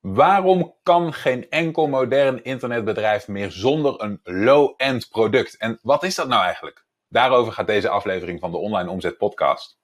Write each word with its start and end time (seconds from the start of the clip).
Waarom 0.00 0.74
kan 0.82 1.12
geen 1.12 1.50
enkel 1.50 1.86
modern 1.86 2.44
internetbedrijf 2.44 3.28
meer 3.28 3.50
zonder 3.50 4.02
een 4.02 4.20
low-end 4.22 5.08
product? 5.08 5.56
En 5.56 5.78
wat 5.82 6.02
is 6.02 6.14
dat 6.14 6.28
nou 6.28 6.44
eigenlijk? 6.44 6.86
Daarover 7.08 7.52
gaat 7.52 7.66
deze 7.66 7.88
aflevering 7.88 8.40
van 8.40 8.50
de 8.50 8.56
Online 8.56 8.90
Omzet 8.90 9.16
Podcast. 9.16 9.78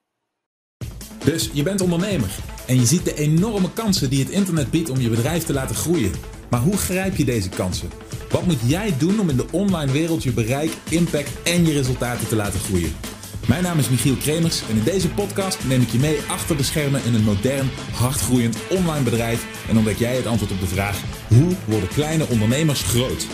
Dus 1.23 1.49
je 1.53 1.63
bent 1.63 1.81
ondernemer 1.81 2.35
en 2.67 2.75
je 2.75 2.85
ziet 2.85 3.05
de 3.05 3.15
enorme 3.15 3.73
kansen 3.73 4.09
die 4.09 4.23
het 4.23 4.29
internet 4.29 4.71
biedt 4.71 4.89
om 4.89 4.99
je 4.99 5.09
bedrijf 5.09 5.43
te 5.43 5.53
laten 5.53 5.75
groeien. 5.75 6.11
Maar 6.49 6.59
hoe 6.59 6.77
grijp 6.77 7.15
je 7.15 7.25
deze 7.25 7.49
kansen? 7.49 7.89
Wat 8.29 8.45
moet 8.45 8.69
jij 8.69 8.97
doen 8.97 9.19
om 9.19 9.29
in 9.29 9.37
de 9.37 9.47
online 9.51 9.91
wereld 9.91 10.23
je 10.23 10.33
bereik, 10.33 10.71
impact 10.89 11.43
en 11.43 11.65
je 11.65 11.73
resultaten 11.73 12.27
te 12.27 12.35
laten 12.35 12.59
groeien? 12.59 13.14
Mijn 13.47 13.63
naam 13.63 13.79
is 13.79 13.89
Michiel 13.89 14.15
Kremers 14.15 14.69
en 14.69 14.75
in 14.75 14.83
deze 14.83 15.09
podcast 15.13 15.67
neem 15.67 15.81
ik 15.81 15.89
je 15.89 15.99
mee 15.99 16.19
achter 16.29 16.57
de 16.57 16.63
schermen 16.63 17.03
in 17.03 17.13
een 17.13 17.23
modern, 17.23 17.69
hardgroeiend 17.93 18.57
online 18.69 19.03
bedrijf 19.03 19.69
en 19.69 19.77
ontdek 19.77 19.97
jij 19.97 20.15
het 20.15 20.25
antwoord 20.25 20.51
op 20.51 20.59
de 20.59 20.67
vraag: 20.67 21.01
hoe 21.27 21.55
worden 21.67 21.89
kleine 21.89 22.27
ondernemers 22.27 22.83
groot? 22.83 23.27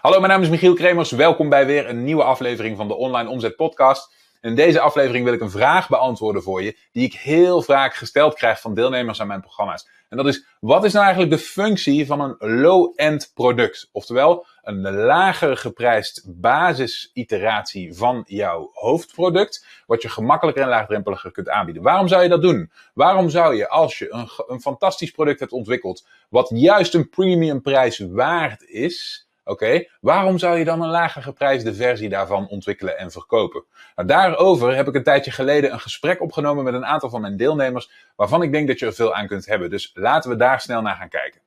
Hallo, 0.00 0.18
mijn 0.18 0.32
naam 0.32 0.42
is 0.42 0.48
Michiel 0.48 0.74
Kremers. 0.74 1.10
Welkom 1.10 1.48
bij 1.48 1.66
weer 1.66 1.88
een 1.88 2.04
nieuwe 2.04 2.22
aflevering 2.22 2.76
van 2.76 2.88
de 2.88 2.94
Online 2.94 3.28
Omzet 3.30 3.56
Podcast. 3.56 4.14
In 4.46 4.54
deze 4.54 4.80
aflevering 4.80 5.24
wil 5.24 5.32
ik 5.32 5.40
een 5.40 5.50
vraag 5.50 5.88
beantwoorden 5.88 6.42
voor 6.42 6.62
je, 6.62 6.76
die 6.92 7.04
ik 7.04 7.14
heel 7.14 7.62
vaak 7.62 7.94
gesteld 7.94 8.34
krijg 8.34 8.60
van 8.60 8.74
deelnemers 8.74 9.20
aan 9.20 9.26
mijn 9.26 9.40
programma's. 9.40 9.88
En 10.08 10.16
dat 10.16 10.26
is, 10.26 10.46
wat 10.60 10.84
is 10.84 10.92
nou 10.92 11.04
eigenlijk 11.04 11.36
de 11.36 11.42
functie 11.42 12.06
van 12.06 12.20
een 12.20 12.60
low-end 12.60 13.30
product? 13.34 13.88
Oftewel, 13.92 14.46
een 14.62 14.92
lager 14.92 15.56
geprijsd 15.56 16.24
basisiteratie 16.26 17.94
van 17.94 18.24
jouw 18.26 18.70
hoofdproduct, 18.72 19.66
wat 19.86 20.02
je 20.02 20.08
gemakkelijker 20.08 20.62
en 20.62 20.68
laagdrempeliger 20.68 21.30
kunt 21.30 21.48
aanbieden. 21.48 21.82
Waarom 21.82 22.08
zou 22.08 22.22
je 22.22 22.28
dat 22.28 22.42
doen? 22.42 22.70
Waarom 22.94 23.30
zou 23.30 23.56
je, 23.56 23.68
als 23.68 23.98
je 23.98 24.12
een, 24.12 24.28
een 24.46 24.60
fantastisch 24.60 25.10
product 25.10 25.40
hebt 25.40 25.52
ontwikkeld, 25.52 26.06
wat 26.28 26.50
juist 26.54 26.94
een 26.94 27.08
premium 27.08 27.62
prijs 27.62 27.98
waard 27.98 28.62
is, 28.62 29.25
Oké, 29.48 29.88
waarom 30.00 30.38
zou 30.38 30.58
je 30.58 30.64
dan 30.64 30.82
een 30.82 30.88
lager 30.88 31.22
geprijsde 31.22 31.74
versie 31.74 32.08
daarvan 32.08 32.48
ontwikkelen 32.48 32.98
en 32.98 33.10
verkopen? 33.10 33.64
Nou, 33.96 34.08
daarover 34.08 34.76
heb 34.76 34.88
ik 34.88 34.94
een 34.94 35.02
tijdje 35.02 35.30
geleden 35.30 35.72
een 35.72 35.80
gesprek 35.80 36.22
opgenomen 36.22 36.64
met 36.64 36.74
een 36.74 36.86
aantal 36.86 37.10
van 37.10 37.20
mijn 37.20 37.36
deelnemers, 37.36 37.90
waarvan 38.16 38.42
ik 38.42 38.52
denk 38.52 38.68
dat 38.68 38.78
je 38.78 38.86
er 38.86 38.94
veel 38.94 39.14
aan 39.14 39.26
kunt 39.26 39.46
hebben. 39.46 39.70
Dus 39.70 39.90
laten 39.94 40.30
we 40.30 40.36
daar 40.36 40.60
snel 40.60 40.82
naar 40.82 40.96
gaan 40.96 41.08
kijken. 41.08 41.40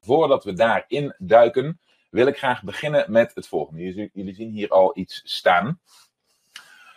Voordat 0.00 0.44
we 0.44 0.52
daarin 0.52 1.14
duiken, 1.18 1.80
wil 2.10 2.26
ik 2.26 2.38
graag 2.38 2.62
beginnen 2.62 3.12
met 3.12 3.34
het 3.34 3.48
volgende. 3.48 4.10
Jullie 4.12 4.34
zien 4.34 4.50
hier 4.50 4.68
al 4.68 4.90
iets 4.94 5.20
staan. 5.24 5.80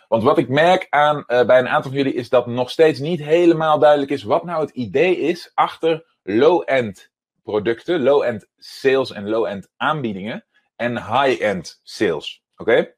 Want 0.08 0.22
wat 0.22 0.38
ik 0.38 0.48
merk 0.48 0.86
aan, 0.90 1.16
uh, 1.16 1.44
bij 1.44 1.58
een 1.58 1.68
aantal 1.68 1.90
van 1.90 2.00
jullie 2.00 2.14
is 2.14 2.28
dat 2.28 2.46
nog 2.46 2.70
steeds 2.70 2.98
niet 2.98 3.20
helemaal 3.20 3.78
duidelijk 3.78 4.10
is 4.10 4.22
wat 4.22 4.44
nou 4.44 4.60
het 4.60 4.70
idee 4.70 5.18
is 5.18 5.50
achter 5.54 6.04
low-end 6.22 7.09
producten, 7.50 8.02
low-end 8.02 8.48
sales 8.56 9.12
en 9.12 9.28
low-end 9.28 9.68
aanbiedingen 9.76 10.46
en 10.76 10.96
high-end 10.96 11.80
sales. 11.82 12.42
Oké? 12.56 12.70
Okay? 12.70 12.94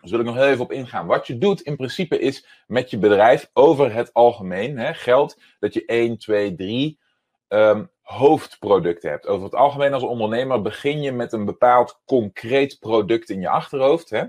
Dus 0.00 0.10
ik 0.10 0.24
nog 0.24 0.34
heel 0.34 0.46
even 0.46 0.64
op 0.64 0.72
ingaan. 0.72 1.06
Wat 1.06 1.26
je 1.26 1.38
doet 1.38 1.60
in 1.60 1.76
principe 1.76 2.18
is 2.18 2.46
met 2.66 2.90
je 2.90 2.98
bedrijf 2.98 3.50
over 3.52 3.92
het 3.92 4.12
algemeen 4.12 4.78
hè, 4.78 4.94
geldt 4.94 5.40
dat 5.58 5.74
je 5.74 5.84
1, 5.84 6.18
2, 6.18 6.54
3 6.54 6.98
um, 7.48 7.90
hoofdproducten 8.02 9.10
hebt. 9.10 9.26
Over 9.26 9.44
het 9.44 9.54
algemeen 9.54 9.92
als 9.92 10.02
ondernemer 10.02 10.62
begin 10.62 11.02
je 11.02 11.12
met 11.12 11.32
een 11.32 11.44
bepaald 11.44 12.00
concreet 12.04 12.76
product 12.78 13.30
in 13.30 13.40
je 13.40 13.48
achterhoofd. 13.48 14.10
Hè? 14.10 14.24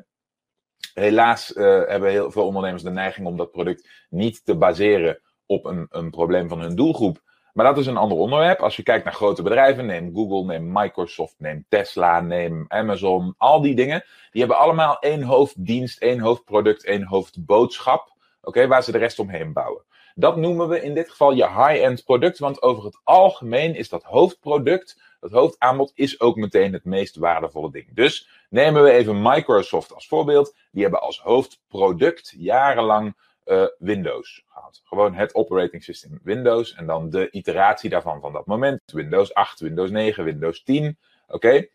Helaas 0.94 1.56
uh, 1.56 1.64
hebben 1.64 2.10
heel 2.10 2.32
veel 2.32 2.46
ondernemers 2.46 2.84
de 2.84 2.90
neiging 2.90 3.28
om 3.28 3.38
dat 3.38 3.52
product 3.52 3.90
niet 4.10 4.46
te 4.46 4.56
baseren 4.56 5.22
op 5.46 5.66
een, 5.66 5.88
een 5.90 6.10
probleem 6.10 6.50
van 6.50 6.60
hun 6.60 6.76
doelgroep, 6.76 7.22
maar 7.58 7.66
dat 7.66 7.78
is 7.78 7.86
een 7.86 7.98
ander 7.98 8.18
onderwerp. 8.18 8.60
Als 8.60 8.76
je 8.76 8.84
kijkt 8.84 9.06
naar 9.06 9.14
grote 9.14 9.42
bedrijven, 9.42 9.86
neem 9.86 10.14
Google, 10.14 10.46
neem 10.46 10.72
Microsoft, 10.72 11.36
neem 11.38 11.66
Tesla, 11.70 12.22
neem 12.22 12.66
Amazon, 12.68 13.34
al 13.38 13.62
die 13.62 13.76
dingen. 13.76 14.04
Die 14.32 14.42
hebben 14.42 14.60
allemaal 14.60 15.00
één 15.00 15.24
hoofddienst, 15.24 16.02
één 16.02 16.20
hoofdproduct, 16.20 16.86
één 16.86 17.04
hoofdboodschap. 17.04 18.14
Oké, 18.42 18.68
waar 18.68 18.84
ze 18.84 18.92
de 18.92 18.98
rest 18.98 19.20
omheen 19.20 19.54
bouwen. 19.54 19.84
Dat 20.16 20.38
noemen 20.38 20.70
we 20.70 20.82
in 20.82 20.94
dit 20.94 21.10
geval 21.10 21.34
je 21.34 21.48
high-end 21.48 22.04
product, 22.04 22.40
want 22.40 22.62
over 22.62 22.84
het 22.84 23.00
algemeen 23.04 23.76
is 23.76 23.90
dat 23.90 24.04
hoofdproduct, 24.04 25.02
dat 25.20 25.32
hoofdaanbod, 25.32 25.92
is 25.96 26.20
ook 26.20 26.36
meteen 26.36 26.74
het 26.74 26.86
meest 26.86 27.16
waardevolle 27.16 27.72
ding. 27.72 27.94
Dus 27.94 28.30
nemen 28.50 28.84
we 28.84 28.92
even 28.92 29.22
Microsoft 29.22 29.94
als 29.94 30.08
voorbeeld. 30.08 30.56
Die 30.72 30.82
hebben 30.82 31.02
als 31.02 31.22
hoofdproduct 31.22 32.34
jarenlang 32.38 33.16
uh, 33.48 33.66
Windows 33.78 34.44
gehad. 34.48 34.82
Gewoon 34.84 35.14
het 35.14 35.36
operating 35.36 35.84
system 35.84 36.20
Windows 36.24 36.76
en 36.76 36.86
dan 36.86 37.10
de 37.10 37.32
iteratie 37.32 37.90
daarvan 37.90 38.22
van 38.22 38.34
dat 38.34 38.46
moment. 38.46 38.82
Windows 38.86 39.34
8, 39.34 39.60
Windows 39.60 39.90
9, 39.90 40.24
Windows 40.24 40.64
10. 40.64 40.98
Oké. 41.28 41.68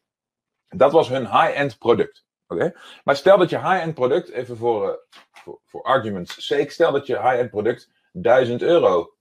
Dat 0.69 0.93
was 0.93 1.09
hun 1.09 1.27
high-end 1.27 1.79
product. 1.79 2.25
Oké. 2.47 2.73
Maar 3.05 3.17
stel 3.17 3.39
dat 3.39 3.51
je 3.51 3.59
high-end 3.59 3.95
product, 3.95 4.31
even 4.31 4.57
voor, 4.57 5.07
voor, 5.33 5.61
voor 5.65 5.83
argument's 5.83 6.47
sake, 6.47 6.71
stel 6.71 6.93
dat 6.93 7.07
je 7.07 7.21
high-end 7.21 7.51
product 7.51 7.91
1000 8.13 8.63
euro 8.63 9.15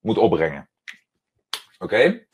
moet 0.00 0.18
opbrengen. 0.18 0.68
Oké 1.78 2.26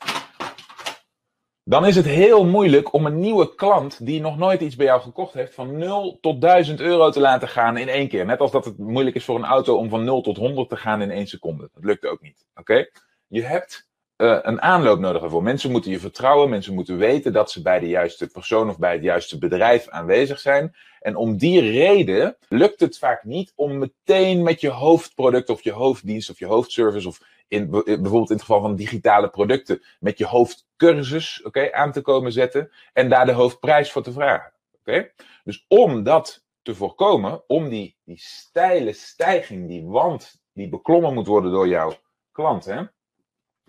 dan 1.69 1.85
is 1.85 1.95
het 1.95 2.05
heel 2.05 2.45
moeilijk 2.45 2.93
om 2.93 3.05
een 3.05 3.19
nieuwe 3.19 3.55
klant 3.55 4.05
die 4.05 4.21
nog 4.21 4.37
nooit 4.37 4.61
iets 4.61 4.75
bij 4.75 4.85
jou 4.85 5.01
gekocht 5.01 5.33
heeft, 5.33 5.53
van 5.53 5.77
0 5.77 6.17
tot 6.21 6.41
1000 6.41 6.79
euro 6.79 7.09
te 7.09 7.19
laten 7.19 7.47
gaan 7.47 7.77
in 7.77 7.87
één 7.87 8.07
keer. 8.07 8.25
Net 8.25 8.39
als 8.39 8.51
dat 8.51 8.65
het 8.65 8.77
moeilijk 8.77 9.15
is 9.15 9.25
voor 9.25 9.35
een 9.35 9.45
auto 9.45 9.75
om 9.75 9.89
van 9.89 10.03
0 10.03 10.21
tot 10.21 10.37
100 10.37 10.69
te 10.69 10.75
gaan 10.75 11.01
in 11.01 11.11
één 11.11 11.27
seconde. 11.27 11.69
Dat 11.73 11.83
lukt 11.83 12.05
ook 12.05 12.21
niet. 12.21 12.45
Oké? 12.55 12.89
Je 13.27 13.41
hebt 13.41 13.89
uh, 14.17 14.37
een 14.41 14.61
aanloop 14.61 14.99
nodig 14.99 15.21
ervoor. 15.21 15.43
Mensen 15.43 15.71
moeten 15.71 15.91
je 15.91 15.99
vertrouwen, 15.99 16.49
mensen 16.49 16.73
moeten 16.73 16.97
weten 16.97 17.33
dat 17.33 17.51
ze 17.51 17.61
bij 17.61 17.79
de 17.79 17.87
juiste 17.87 18.27
persoon 18.27 18.69
of 18.69 18.77
bij 18.77 18.93
het 18.93 19.03
juiste 19.03 19.37
bedrijf 19.37 19.89
aanwezig 19.89 20.39
zijn. 20.39 20.75
En 20.99 21.15
om 21.15 21.37
die 21.37 21.71
reden 21.71 22.37
lukt 22.47 22.79
het 22.79 22.97
vaak 22.97 23.23
niet 23.23 23.53
om 23.55 23.77
meteen 23.77 24.43
met 24.43 24.61
je 24.61 24.69
hoofdproduct 24.69 25.49
of 25.49 25.63
je 25.63 25.71
hoofddienst 25.71 26.29
of 26.29 26.39
je 26.39 26.45
hoofdservice 26.45 27.07
of 27.07 27.19
in, 27.49 27.69
bijvoorbeeld 27.69 28.29
in 28.29 28.35
het 28.35 28.45
geval 28.45 28.61
van 28.61 28.75
digitale 28.75 29.29
producten, 29.29 29.83
met 29.99 30.17
je 30.17 30.25
hoofdcursus 30.25 31.43
okay, 31.43 31.71
aan 31.71 31.91
te 31.91 32.01
komen 32.01 32.31
zetten 32.31 32.71
en 32.93 33.09
daar 33.09 33.25
de 33.25 33.31
hoofdprijs 33.31 33.91
voor 33.91 34.03
te 34.03 34.11
vragen. 34.11 34.53
Okay? 34.79 35.13
Dus 35.43 35.65
om 35.67 36.03
dat 36.03 36.43
te 36.61 36.75
voorkomen, 36.75 37.43
om 37.47 37.69
die, 37.69 37.97
die 38.03 38.19
steile 38.19 38.93
stijging, 38.93 39.67
die 39.67 39.85
wand 39.85 40.41
die 40.53 40.69
beklommen 40.69 41.13
moet 41.13 41.27
worden 41.27 41.51
door 41.51 41.67
jouw 41.67 41.93
klant, 42.31 42.65
hè? 42.65 42.83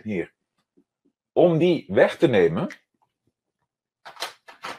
hier, 0.02 0.32
om 1.32 1.58
die 1.58 1.84
weg 1.88 2.16
te 2.16 2.26
nemen, 2.26 2.69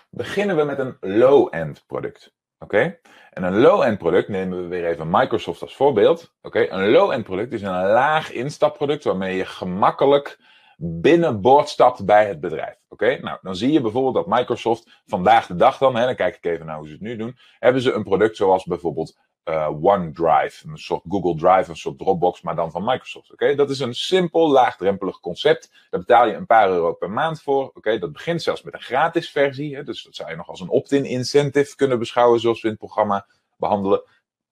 beginnen 0.09 0.55
we 0.55 0.63
met 0.63 0.79
een 0.79 0.97
low-end 0.99 1.83
product. 1.87 2.33
Oké? 2.63 2.99
En 3.31 3.43
een 3.43 3.59
low-end 3.59 3.97
product 3.97 4.27
nemen 4.27 4.61
we 4.61 4.67
weer 4.67 4.85
even 4.85 5.09
Microsoft 5.09 5.61
als 5.61 5.75
voorbeeld. 5.75 6.33
Oké? 6.41 6.67
Een 6.69 6.89
low-end 6.89 7.23
product 7.23 7.53
is 7.53 7.61
een 7.61 7.85
laag 7.85 8.31
instapproduct 8.31 9.03
waarmee 9.03 9.35
je 9.35 9.45
gemakkelijk 9.45 10.39
binnenboord 10.83 11.69
stapt 11.69 12.05
bij 12.05 12.27
het 12.27 12.39
bedrijf. 12.39 12.75
Oké, 12.87 13.17
nou 13.21 13.37
dan 13.41 13.55
zie 13.55 13.71
je 13.71 13.81
bijvoorbeeld 13.81 14.13
dat 14.13 14.37
Microsoft 14.37 15.01
vandaag 15.05 15.47
de 15.47 15.55
dag 15.55 15.77
dan, 15.77 15.95
hè, 15.95 16.05
dan 16.05 16.15
kijk 16.15 16.35
ik 16.35 16.45
even 16.45 16.65
naar 16.65 16.77
hoe 16.77 16.87
ze 16.87 16.93
het 16.93 17.01
nu 17.01 17.15
doen, 17.15 17.37
hebben 17.59 17.81
ze 17.81 17.93
een 17.93 18.03
product 18.03 18.35
zoals 18.35 18.65
bijvoorbeeld 18.65 19.19
OneDrive, 19.81 20.67
een 20.67 20.77
soort 20.77 21.01
Google 21.09 21.35
Drive, 21.35 21.69
een 21.69 21.77
soort 21.77 21.97
Dropbox, 21.97 22.41
maar 22.41 22.55
dan 22.55 22.71
van 22.71 22.83
Microsoft. 22.83 23.31
Oké, 23.31 23.55
dat 23.55 23.69
is 23.69 23.79
een 23.79 23.93
simpel, 23.93 24.51
laagdrempelig 24.51 25.19
concept. 25.19 25.71
Daar 25.89 25.99
betaal 25.99 26.27
je 26.27 26.33
een 26.33 26.45
paar 26.45 26.69
euro 26.69 26.93
per 26.93 27.11
maand 27.11 27.41
voor. 27.41 27.71
Oké, 27.73 27.99
dat 27.99 28.11
begint 28.11 28.41
zelfs 28.41 28.61
met 28.61 28.73
een 28.73 28.81
gratis 28.81 29.29
versie, 29.29 29.75
hè, 29.75 29.83
dus 29.83 30.03
dat 30.03 30.15
zou 30.15 30.29
je 30.29 30.35
nog 30.35 30.49
als 30.49 30.59
een 30.59 30.69
opt-in 30.69 31.05
incentive 31.05 31.75
kunnen 31.75 31.99
beschouwen, 31.99 32.39
zoals 32.39 32.61
we 32.61 32.67
in 32.67 32.73
het 32.73 32.83
programma 32.83 33.25
behandelen. 33.57 34.03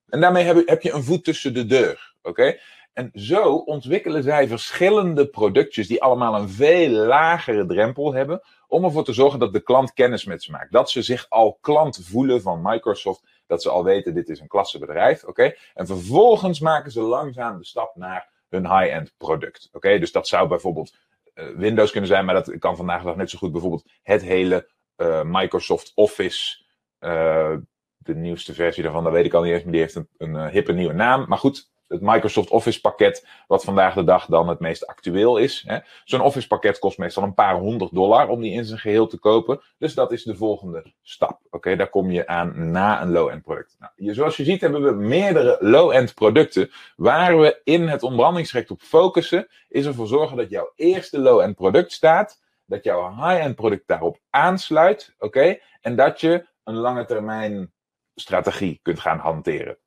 En 0.08 0.22
daarmee 0.22 0.44
heb, 0.44 0.68
heb 0.68 0.82
je 0.82 0.92
een 0.92 1.04
voet 1.04 1.24
tussen 1.24 1.54
de 1.54 1.66
deur. 1.66 2.16
Oké, 2.22 2.58
en 2.94 3.12
zo 3.14 3.56
ontwikkelen 3.56 4.24
zij 4.24 4.48
verschillende 4.48 5.28
productjes 5.28 5.88
die 5.88 6.04
allemaal 6.04 6.36
een 6.36 6.50
veel 6.50 6.90
lagere 6.90 7.66
drempel 7.66 8.14
hebben, 8.14 8.42
om 8.68 8.84
ervoor 8.84 9.04
te 9.04 9.14
zorgen 9.14 9.40
dat 9.40 9.54
de 9.54 9.60
klant 9.60 9.94
kennis 9.94 10.26
met 10.26 10.44
ze 10.44 10.52
maakt. 10.52 10.72
Dat 10.72 10.90
ze 10.90 11.02
zich 11.02 11.26
al 11.30 11.58
klant 11.62 12.00
voelen 12.04 12.42
van 12.42 12.62
Microsoft, 12.64 13.24
dat 13.50 13.62
ze 13.62 13.70
al 13.70 13.84
weten 13.84 14.14
dit 14.14 14.30
is 14.30 14.40
een 14.40 14.48
klasse 14.48 14.80
bedrijf, 14.80 15.24
oké? 15.24 15.54
En 15.74 15.88
vervolgens 15.88 16.60
maken 16.60 16.92
ze 16.92 17.02
langzaam 17.02 17.58
de 17.58 17.66
stap 17.66 17.96
naar 17.96 18.30
hun 18.50 18.78
high-end 18.78 19.14
product, 19.18 19.70
oké? 19.72 20.00
Dus 20.00 20.12
dat 20.12 20.28
zou 20.28 20.48
bijvoorbeeld 20.48 20.98
uh, 21.36 21.56
Windows 21.56 21.92
kunnen 21.92 22.10
zijn, 22.10 22.26
maar 22.26 22.34
dat 22.34 22.58
kan 22.58 22.76
vandaag 22.76 23.04
dag 23.04 23.16
net 23.16 23.30
zo 23.30 23.38
goed 23.38 23.52
bijvoorbeeld 23.52 23.86
het 24.04 24.22
hele 24.22 24.70
uh, 24.98 25.22
Microsoft 25.24 25.92
Office, 25.96 26.64
uh, 27.00 27.56
de 27.98 28.16
nieuwste 28.16 28.54
versie 28.54 28.84
daarvan, 28.84 29.04
dat 29.04 29.14
weet 29.14 29.26
ik 29.26 29.34
al 29.34 29.42
niet 29.42 29.54
eens, 29.54 29.64
maar 29.64 29.72
die 29.72 29.82
heeft 29.82 29.96
een, 29.96 30.10
een 30.18 30.50
hippe 30.50 30.72
nieuwe 30.72 30.94
naam. 30.94 31.26
Maar 31.28 31.38
goed, 31.38 31.70
het 31.90 32.02
Microsoft 32.02 32.50
Office 32.50 32.82
pakket, 32.82 33.28
wat 33.48 33.64
vandaag 33.64 33.94
de 33.94 34.04
dag 34.04 34.26
dan 34.26 34.48
het 34.48 34.60
meest 34.60 34.88
actueel 34.88 35.38
is. 35.38 35.68
Zo'n 36.04 36.22
Office 36.22 36.48
pakket 36.48 36.80
kost 36.80 36.98
meestal 36.98 37.24
een 37.24 37.34
paar 37.34 37.56
honderd 37.56 37.94
dollar 37.94 38.28
om 38.28 38.42
die 38.42 38.52
in 38.52 38.66
zijn 38.66 38.80
geheel 38.80 39.08
te 39.08 39.18
kopen. 39.18 39.62
Dus 39.78 39.94
dat 39.94 40.12
is 40.12 40.24
de 40.24 40.36
volgende 40.36 40.86
stap. 41.02 41.40
Oké, 41.50 41.76
daar 41.76 41.90
kom 41.90 42.12
je 42.12 42.28
aan 42.28 42.72
na 42.72 43.02
een 43.02 43.12
low-end 43.12 43.44
product. 43.44 43.76
Nou, 43.80 44.14
zoals 44.14 44.38
je 44.38 44.44
ziet 44.44 44.62
hebben 44.62 44.84
we 44.84 44.92
meerdere 44.92 45.58
low-end 45.60 46.14
producten. 46.14 46.72
Waar 46.96 47.40
we 47.40 47.62
in 47.64 47.88
het 47.88 48.04
ontbrandingsrecht 48.04 48.72
op 48.72 48.82
focussen, 48.82 49.48
is 49.68 49.86
ervoor 49.86 50.08
zorgen 50.08 50.38
dat 50.38 50.50
jouw 50.50 50.72
eerste 50.76 51.20
low-end 51.20 51.56
product 51.56 51.92
staat. 51.92 52.42
Dat 52.66 52.84
jouw 52.84 53.10
high-end 53.10 53.56
product 53.56 53.88
daarop 53.88 54.20
aansluit. 54.30 55.16
Oké, 55.20 55.58
en 55.82 55.96
dat 55.96 56.22
je 56.22 56.46
een 56.64 56.76
lange 56.76 57.06
termijn 57.06 57.72
strategie 58.16 58.80
kunt 58.82 59.00
gaan 59.00 59.20
hanteren. 59.20 59.78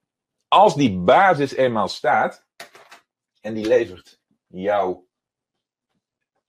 Als 0.52 0.74
die 0.74 0.98
basis 0.98 1.54
eenmaal 1.54 1.88
staat 1.88 2.46
en 3.40 3.54
die 3.54 3.66
levert 3.66 4.20
jouw 4.46 5.06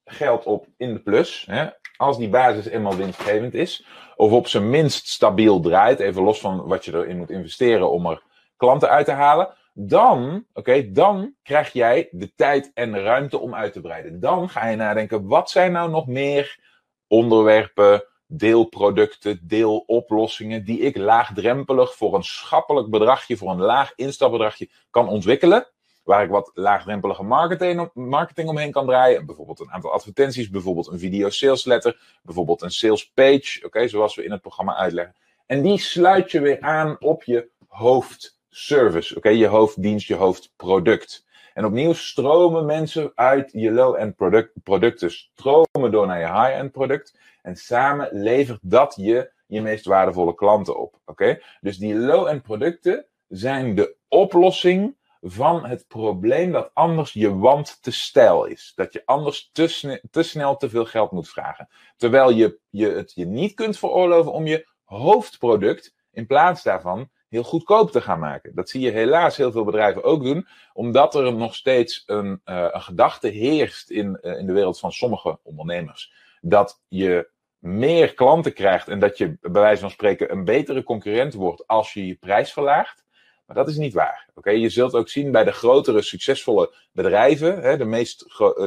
geld 0.06 0.46
op 0.46 0.68
in 0.78 0.94
de 0.94 1.00
plus, 1.00 1.46
hè, 1.50 1.70
als 1.98 2.18
die 2.18 2.30
basis 2.30 2.66
eenmaal 2.66 2.96
winstgevend 2.96 3.54
is, 3.54 3.88
of 4.16 4.32
op 4.32 4.48
zijn 4.48 4.70
minst 4.70 5.08
stabiel 5.08 5.60
draait, 5.60 6.00
even 6.00 6.24
los 6.24 6.40
van 6.40 6.68
wat 6.68 6.86
je 6.86 6.94
erin 6.94 7.18
moet 7.18 7.30
investeren 7.30 7.92
om 7.92 8.06
er 8.06 8.24
klanten 8.58 8.90
uit 8.90 9.06
te 9.06 9.12
halen, 9.12 9.54
dan, 9.74 10.46
oké, 10.54 10.92
dan 10.92 11.36
krijg 11.44 11.74
jij 11.74 12.08
de 12.12 12.34
tijd 12.36 12.72
en 12.74 12.92
de 12.92 13.02
ruimte 13.02 13.40
om 13.40 13.56
uit 13.56 13.74
te 13.74 13.82
breiden. 13.82 14.20
Dan 14.20 14.50
ga 14.50 14.68
je 14.68 14.76
nadenken, 14.76 15.28
wat 15.28 15.50
zijn 15.50 15.72
nou 15.72 15.90
nog 15.90 16.08
meer 16.08 16.60
onderwerpen, 17.08 18.04
deelproducten, 18.28 19.40
deeloplossingen 19.48 20.66
die 20.66 20.80
ik 20.80 20.98
laagdrempelig 20.98 21.96
voor 21.96 22.16
een 22.16 22.24
schappelijk 22.24 22.90
bedragje, 22.90 23.38
voor 23.38 23.52
een 23.52 23.62
laag 23.62 23.92
instapbedragje 23.96 24.70
kan 24.90 25.08
ontwikkelen. 25.08 25.68
Waar 26.04 26.24
ik 26.24 26.30
wat 26.30 26.52
laagdrempelige 26.54 27.24
marketing, 27.24 27.90
marketing 27.94 28.50
omheen 28.50 28.72
kan 28.72 28.86
draaien. 28.86 29.26
Bijvoorbeeld 29.26 29.60
een 29.60 29.72
aantal 29.72 29.92
advertenties, 29.92 30.50
bijvoorbeeld 30.50 30.88
een 30.88 31.00
video 31.00 31.30
sales 31.30 31.66
letter, 31.66 32.20
bijvoorbeeld 32.22 32.62
een 32.62 32.72
sales 32.72 33.12
page, 33.12 33.60
oké, 33.66 33.88
zoals 33.88 34.16
we 34.16 34.24
in 34.24 34.32
het 34.32 34.42
programma 34.42 34.76
uitleggen. 34.76 35.16
En 35.46 35.62
die 35.62 35.80
sluit 35.80 36.32
je 36.32 36.42
weer 36.42 36.62
aan 36.62 36.96
op 37.00 37.24
je 37.24 37.50
hoofdservice, 37.68 39.16
oké, 39.16 39.30
je 39.30 39.48
hoofddienst, 39.48 40.08
je 40.08 40.16
hoofdproduct. 40.16 41.26
En 41.54 41.66
opnieuw 41.66 41.94
stromen 41.94 42.66
mensen 42.66 43.12
uit 43.16 43.52
je 43.52 43.72
low-end 43.72 44.16
product, 44.16 44.52
producten, 44.64 45.12
stromen 45.12 45.92
door 45.92 46.08
naar 46.08 46.20
je 46.20 46.26
high-end 46.26 46.72
product. 46.72 47.18
En 47.42 47.56
samen 47.56 48.10
levert 48.12 48.60
dat 48.62 48.96
je 48.98 49.32
je 49.48 49.62
meest 49.62 49.86
waardevolle 49.86 50.36
klanten 50.36 50.80
op. 50.80 51.00
Oké? 51.06 51.40
Dus 51.62 51.78
die 51.78 51.96
low-end 51.96 52.42
producten 52.42 53.06
zijn 53.28 53.76
de 53.76 53.96
oplossing 54.08 54.96
van 55.22 55.66
het 55.66 55.88
probleem 55.88 56.52
dat 56.52 56.72
anders 56.74 57.14
je 57.14 57.38
wand 57.38 57.82
te 57.82 57.92
stijl 57.92 58.46
is. 58.46 58.72
Dat 58.76 58.94
je 58.94 59.02
anders 59.06 59.50
te, 59.52 60.02
te 60.12 60.24
snel 60.24 60.58
te 60.58 60.70
veel 60.70 60.86
geld 60.86 61.12
moet 61.12 61.30
vragen. 61.30 61.70
Terwijl 61.98 62.32
je, 62.32 62.60
je 62.70 62.88
het 62.90 63.12
je 63.16 63.26
niet 63.26 63.54
kunt 63.54 63.78
veroorloven 63.78 64.32
om 64.32 64.46
je 64.46 64.68
hoofdproduct 64.84 65.96
in 66.12 66.26
plaats 66.26 66.64
daarvan 66.64 67.10
heel 67.34 67.44
goedkoop 67.44 67.92
te 67.92 68.02
gaan 68.02 68.20
maken. 68.20 68.56
Dat 68.56 68.70
zie 68.70 68.82
je 68.82 68.92
helaas 68.92 69.38
heel 69.38 69.52
veel 69.52 69.64
bedrijven 69.64 70.04
ook 70.04 70.24
doen, 70.24 70.48
omdat 70.74 71.16
er 71.16 71.34
nog 71.34 71.56
steeds 71.56 72.04
een, 72.06 72.42
uh, 72.46 72.68
een 72.72 72.82
gedachte 72.82 73.28
heerst 73.28 73.90
in, 73.90 74.20
uh, 74.22 74.38
in 74.38 74.46
de 74.46 74.54
wereld 74.54 74.80
van 74.80 74.92
sommige 74.92 75.40
ondernemers. 75.44 76.14
Dat 76.42 76.82
je 76.88 77.30
meer 77.60 78.14
klanten 78.14 78.54
krijgt 78.54 78.88
en 78.88 79.00
dat 79.00 79.18
je 79.18 79.38
bij 79.42 79.62
wijze 79.62 79.82
van 79.82 79.90
spreken 79.90 80.32
een 80.32 80.44
betere 80.44 80.84
concurrent 80.84 81.34
wordt 81.34 81.68
als 81.68 81.94
je 81.94 82.08
je 82.08 82.16
prijs 82.16 82.54
verlaagt. 82.54 83.06
Maar 83.46 83.56
dat 83.56 83.70
is 83.70 83.78
niet 83.78 83.94
waar. 83.94 84.30
Oké, 84.34 84.50
Je 84.50 84.70
zult 84.70 84.94
ook 84.94 85.10
zien 85.10 85.32
bij 85.32 85.44
de 85.44 85.52
grotere 85.52 86.02
succesvolle 86.02 86.74
bedrijven, 86.92 87.62
hè, 87.62 87.78
de, 87.78 87.86
meest, 87.86 88.20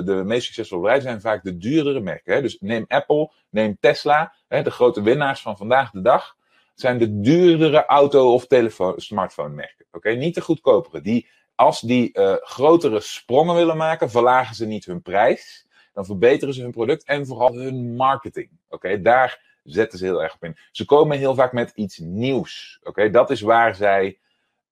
de 0.05 0.23
meest 0.25 0.45
succesvolle 0.45 0.81
bedrijven 0.81 1.09
zijn 1.09 1.21
vaak 1.21 1.43
de 1.43 1.57
duurdere 1.57 2.01
merken. 2.01 2.35
Hè. 2.35 2.43
Dus 2.43 2.59
neem 2.61 2.85
Apple, 2.89 3.33
neem 3.51 3.77
Tesla, 3.81 4.35
hè, 4.49 4.63
de 4.63 4.71
grote 4.71 5.03
winnaars 5.03 5.41
van 5.41 5.57
vandaag 5.57 5.91
de 5.91 6.01
dag 6.01 6.36
zijn 6.77 6.99
de 6.99 7.21
duurdere 7.21 7.87
auto- 7.87 8.33
of 8.33 8.47
telefoon, 8.47 8.95
smartphone 8.97 9.55
merken. 9.55 9.87
Oké, 9.93 10.11
niet 10.11 10.35
de 10.35 10.41
goedkopere. 10.41 11.01
Die, 11.01 11.29
als 11.55 11.81
die 11.81 12.11
uh, 12.13 12.35
grotere 12.41 13.01
sprongen 13.01 13.55
willen 13.55 13.77
maken, 13.77 14.11
verlagen 14.11 14.55
ze 14.55 14.67
niet 14.67 14.85
hun 14.85 15.03
prijs. 15.03 15.67
Dan 15.93 16.05
verbeteren 16.05 16.55
ze 16.55 16.63
hun 16.63 16.71
product 16.71 17.05
en 17.05 17.27
vooral 17.27 17.55
hun 17.55 17.95
marketing. 17.95 18.51
Oké, 18.69 19.01
daar 19.01 19.59
zetten 19.63 19.99
ze 19.99 20.05
heel 20.05 20.23
erg 20.23 20.35
op 20.35 20.45
in. 20.45 20.57
Ze 20.71 20.85
komen 20.85 21.19
heel 21.19 21.35
vaak 21.35 21.53
met 21.53 21.73
iets 21.75 21.99
nieuws. 21.99 22.81
Oké, 22.83 23.11
dat 23.11 23.31
is 23.31 23.41
waar 23.41 23.75
zij, 23.75 24.19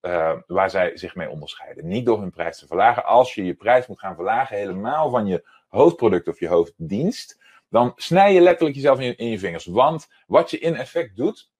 uh, 0.02 0.32
waar 0.46 0.70
zij 0.70 0.96
zich 0.96 1.14
mee 1.14 1.28
onderscheiden. 1.28 1.88
Niet 1.88 2.06
door 2.06 2.20
hun 2.20 2.30
prijs 2.30 2.58
te 2.58 2.66
verlagen. 2.66 3.04
Als 3.04 3.34
je 3.34 3.44
je 3.44 3.54
prijs 3.54 3.86
moet 3.86 4.00
gaan 4.00 4.14
verlagen, 4.14 4.56
helemaal 4.56 5.10
van 5.10 5.26
je 5.26 5.44
hoofdproduct 5.68 6.28
of 6.28 6.40
je 6.40 6.48
hoofddienst, 6.48 7.40
dan 7.68 7.92
snij 7.96 8.34
je 8.34 8.40
letterlijk 8.40 8.76
jezelf 8.76 8.98
in 8.98 9.06
je, 9.06 9.14
in 9.14 9.28
je 9.28 9.38
vingers. 9.38 9.64
Want 9.64 10.08
wat 10.26 10.50
je 10.50 10.58
in 10.58 10.74
effect 10.74 11.16
doet, 11.16 11.52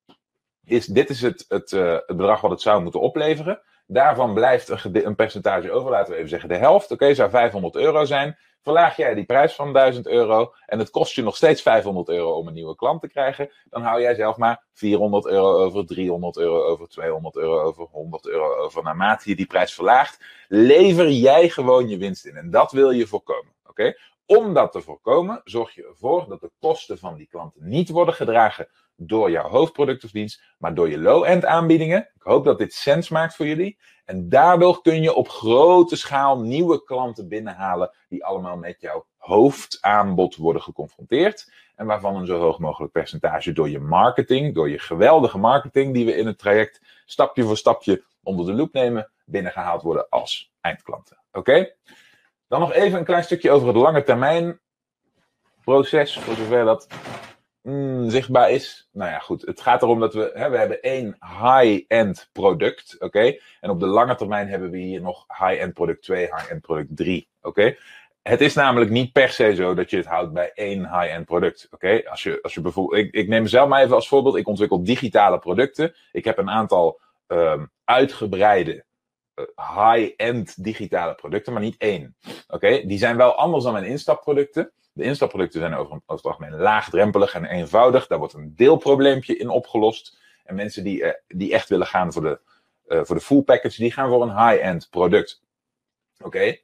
is 0.64 0.86
dit 0.86 1.10
is 1.10 1.22
het, 1.22 1.44
het, 1.48 1.72
uh, 1.72 1.92
het 1.92 2.16
bedrag 2.16 2.40
wat 2.40 2.50
het 2.50 2.60
zou 2.60 2.82
moeten 2.82 3.00
opleveren. 3.00 3.60
Daarvan 3.86 4.34
blijft 4.34 4.68
een, 4.68 5.06
een 5.06 5.14
percentage 5.14 5.70
over, 5.70 5.90
laten 5.90 6.12
we 6.12 6.16
even 6.16 6.28
zeggen 6.28 6.48
de 6.48 6.56
helft. 6.56 6.90
Oké, 6.90 7.14
zou 7.14 7.30
500 7.30 7.76
euro 7.76 8.04
zijn. 8.04 8.36
Verlaag 8.64 8.96
jij 8.96 9.14
die 9.14 9.24
prijs 9.24 9.54
van 9.54 9.72
1000 9.72 10.06
euro 10.06 10.54
en 10.66 10.78
het 10.78 10.90
kost 10.90 11.14
je 11.14 11.22
nog 11.22 11.36
steeds 11.36 11.62
500 11.62 12.08
euro 12.08 12.32
om 12.32 12.46
een 12.46 12.54
nieuwe 12.54 12.76
klant 12.76 13.00
te 13.00 13.08
krijgen, 13.08 13.50
dan 13.70 13.82
hou 13.82 14.00
jij 14.00 14.14
zelf 14.14 14.36
maar 14.36 14.64
400 14.72 15.26
euro 15.26 15.64
over, 15.64 15.86
300 15.86 16.36
euro 16.36 16.62
over, 16.62 16.88
200 16.88 17.36
euro 17.36 17.60
over, 17.60 17.86
100 17.90 18.26
euro 18.26 18.54
over. 18.54 18.82
Naarmate 18.82 19.28
je 19.28 19.36
die 19.36 19.46
prijs 19.46 19.74
verlaagt, 19.74 20.24
lever 20.48 21.10
jij 21.10 21.48
gewoon 21.48 21.88
je 21.88 21.96
winst 21.96 22.26
in. 22.26 22.36
En 22.36 22.50
dat 22.50 22.72
wil 22.72 22.90
je 22.90 23.06
voorkomen. 23.06 23.52
Oké? 23.66 23.94
Om 24.26 24.54
dat 24.54 24.72
te 24.72 24.80
voorkomen, 24.80 25.40
zorg 25.44 25.74
je 25.74 25.86
ervoor 25.86 26.28
dat 26.28 26.40
de 26.40 26.50
kosten 26.60 26.98
van 26.98 27.16
die 27.16 27.26
klanten 27.26 27.68
niet 27.68 27.88
worden 27.88 28.14
gedragen 28.14 28.68
door 28.96 29.30
jouw 29.30 29.48
hoofdproduct 29.48 30.04
of 30.04 30.10
dienst, 30.10 30.42
maar 30.58 30.74
door 30.74 30.90
je 30.90 30.98
low-end 30.98 31.44
aanbiedingen. 31.44 32.10
Ik 32.14 32.22
hoop 32.22 32.44
dat 32.44 32.58
dit 32.58 32.72
sens 32.72 33.08
maakt 33.08 33.34
voor 33.34 33.46
jullie. 33.46 33.78
En 34.04 34.28
daardoor 34.28 34.82
kun 34.82 35.02
je 35.02 35.14
op 35.14 35.28
grote 35.28 35.96
schaal 35.96 36.40
nieuwe 36.40 36.84
klanten 36.84 37.28
binnenhalen 37.28 37.90
die 38.08 38.24
allemaal 38.24 38.56
met 38.56 38.80
jouw 38.80 39.06
hoofdaanbod 39.16 40.36
worden 40.36 40.62
geconfronteerd. 40.62 41.52
En 41.76 41.86
waarvan 41.86 42.16
een 42.16 42.26
zo 42.26 42.38
hoog 42.38 42.58
mogelijk 42.58 42.92
percentage 42.92 43.52
door 43.52 43.70
je 43.70 43.80
marketing, 43.80 44.54
door 44.54 44.68
je 44.68 44.78
geweldige 44.78 45.38
marketing 45.38 45.94
die 45.94 46.04
we 46.04 46.16
in 46.16 46.26
het 46.26 46.38
traject 46.38 46.80
stapje 47.04 47.42
voor 47.42 47.56
stapje 47.56 48.04
onder 48.22 48.46
de 48.46 48.52
loep 48.52 48.72
nemen, 48.72 49.10
binnengehaald 49.24 49.82
worden 49.82 50.08
als 50.08 50.52
eindklanten. 50.60 51.22
Oké? 51.32 51.74
Dan 52.48 52.60
nog 52.60 52.72
even 52.72 52.98
een 52.98 53.04
klein 53.04 53.24
stukje 53.24 53.50
over 53.50 53.68
het 53.68 53.76
lange 53.76 54.02
termijn 54.02 54.60
proces, 55.64 56.18
voor 56.18 56.34
zover 56.34 56.64
dat 56.64 56.86
mm, 57.62 58.10
zichtbaar 58.10 58.50
is. 58.50 58.88
Nou 58.92 59.10
ja, 59.10 59.18
goed. 59.18 59.42
Het 59.42 59.60
gaat 59.60 59.82
erom 59.82 60.00
dat 60.00 60.14
we, 60.14 60.30
hè, 60.34 60.50
we 60.50 60.56
hebben 60.56 60.82
één 60.82 61.16
high-end 61.20 62.28
product, 62.32 62.96
oké? 62.98 63.36
En 63.60 63.70
op 63.70 63.80
de 63.80 63.86
lange 63.86 64.14
termijn 64.14 64.48
hebben 64.48 64.70
we 64.70 64.78
hier 64.78 65.00
nog 65.00 65.24
high-end 65.28 65.74
product 65.74 66.02
2, 66.02 66.20
high-end 66.20 66.60
product 66.60 66.96
3, 66.96 67.28
oké? 67.42 67.76
Het 68.22 68.40
is 68.40 68.54
namelijk 68.54 68.90
niet 68.90 69.12
per 69.12 69.28
se 69.28 69.54
zo 69.54 69.74
dat 69.74 69.90
je 69.90 69.96
het 69.96 70.06
houdt 70.06 70.32
bij 70.32 70.50
één 70.54 70.78
high-end 70.78 71.24
product. 71.24 71.68
Oké, 71.70 72.02
als 72.04 72.22
je, 72.22 72.38
als 72.42 72.54
je 72.54 72.60
bijvoorbeeld, 72.60 73.14
ik, 73.14 73.28
neem 73.28 73.42
mezelf 73.42 73.68
maar 73.68 73.82
even 73.82 73.94
als 73.94 74.08
voorbeeld. 74.08 74.36
Ik 74.36 74.48
ontwikkel 74.48 74.84
digitale 74.84 75.38
producten. 75.38 75.94
Ik 76.12 76.24
heb 76.24 76.38
een 76.38 76.50
aantal 76.50 77.00
um, 77.26 77.70
uitgebreide 77.84 78.84
high-end 79.56 80.64
digitale 80.64 81.14
producten, 81.14 81.52
maar 81.52 81.62
niet 81.62 81.76
één. 81.78 82.16
Oké, 82.48 82.86
die 82.86 82.98
zijn 82.98 83.16
wel 83.16 83.34
anders 83.34 83.64
dan 83.64 83.72
mijn 83.72 83.84
instapproducten. 83.84 84.72
De 84.92 85.02
instapproducten 85.02 85.60
zijn 85.60 85.74
over, 85.74 85.92
over 85.92 86.02
het 86.06 86.24
algemeen 86.24 86.60
laagdrempelig 86.60 87.34
en 87.34 87.44
eenvoudig. 87.44 88.06
Daar 88.06 88.18
wordt 88.18 88.34
een 88.34 88.52
deelprobleempje 88.56 89.36
in 89.36 89.48
opgelost. 89.48 90.18
En 90.44 90.54
mensen 90.54 90.84
die, 90.84 91.02
uh, 91.02 91.10
die 91.26 91.52
echt 91.52 91.68
willen 91.68 91.86
gaan 91.86 92.12
voor 92.12 92.22
de, 92.22 92.40
uh, 92.86 93.00
voor 93.04 93.16
de 93.16 93.22
full 93.22 93.42
package, 93.42 93.80
die 93.80 93.92
gaan 93.92 94.08
voor 94.08 94.22
een 94.22 94.48
high-end 94.48 94.88
product. 94.90 95.42
Oké. 96.18 96.56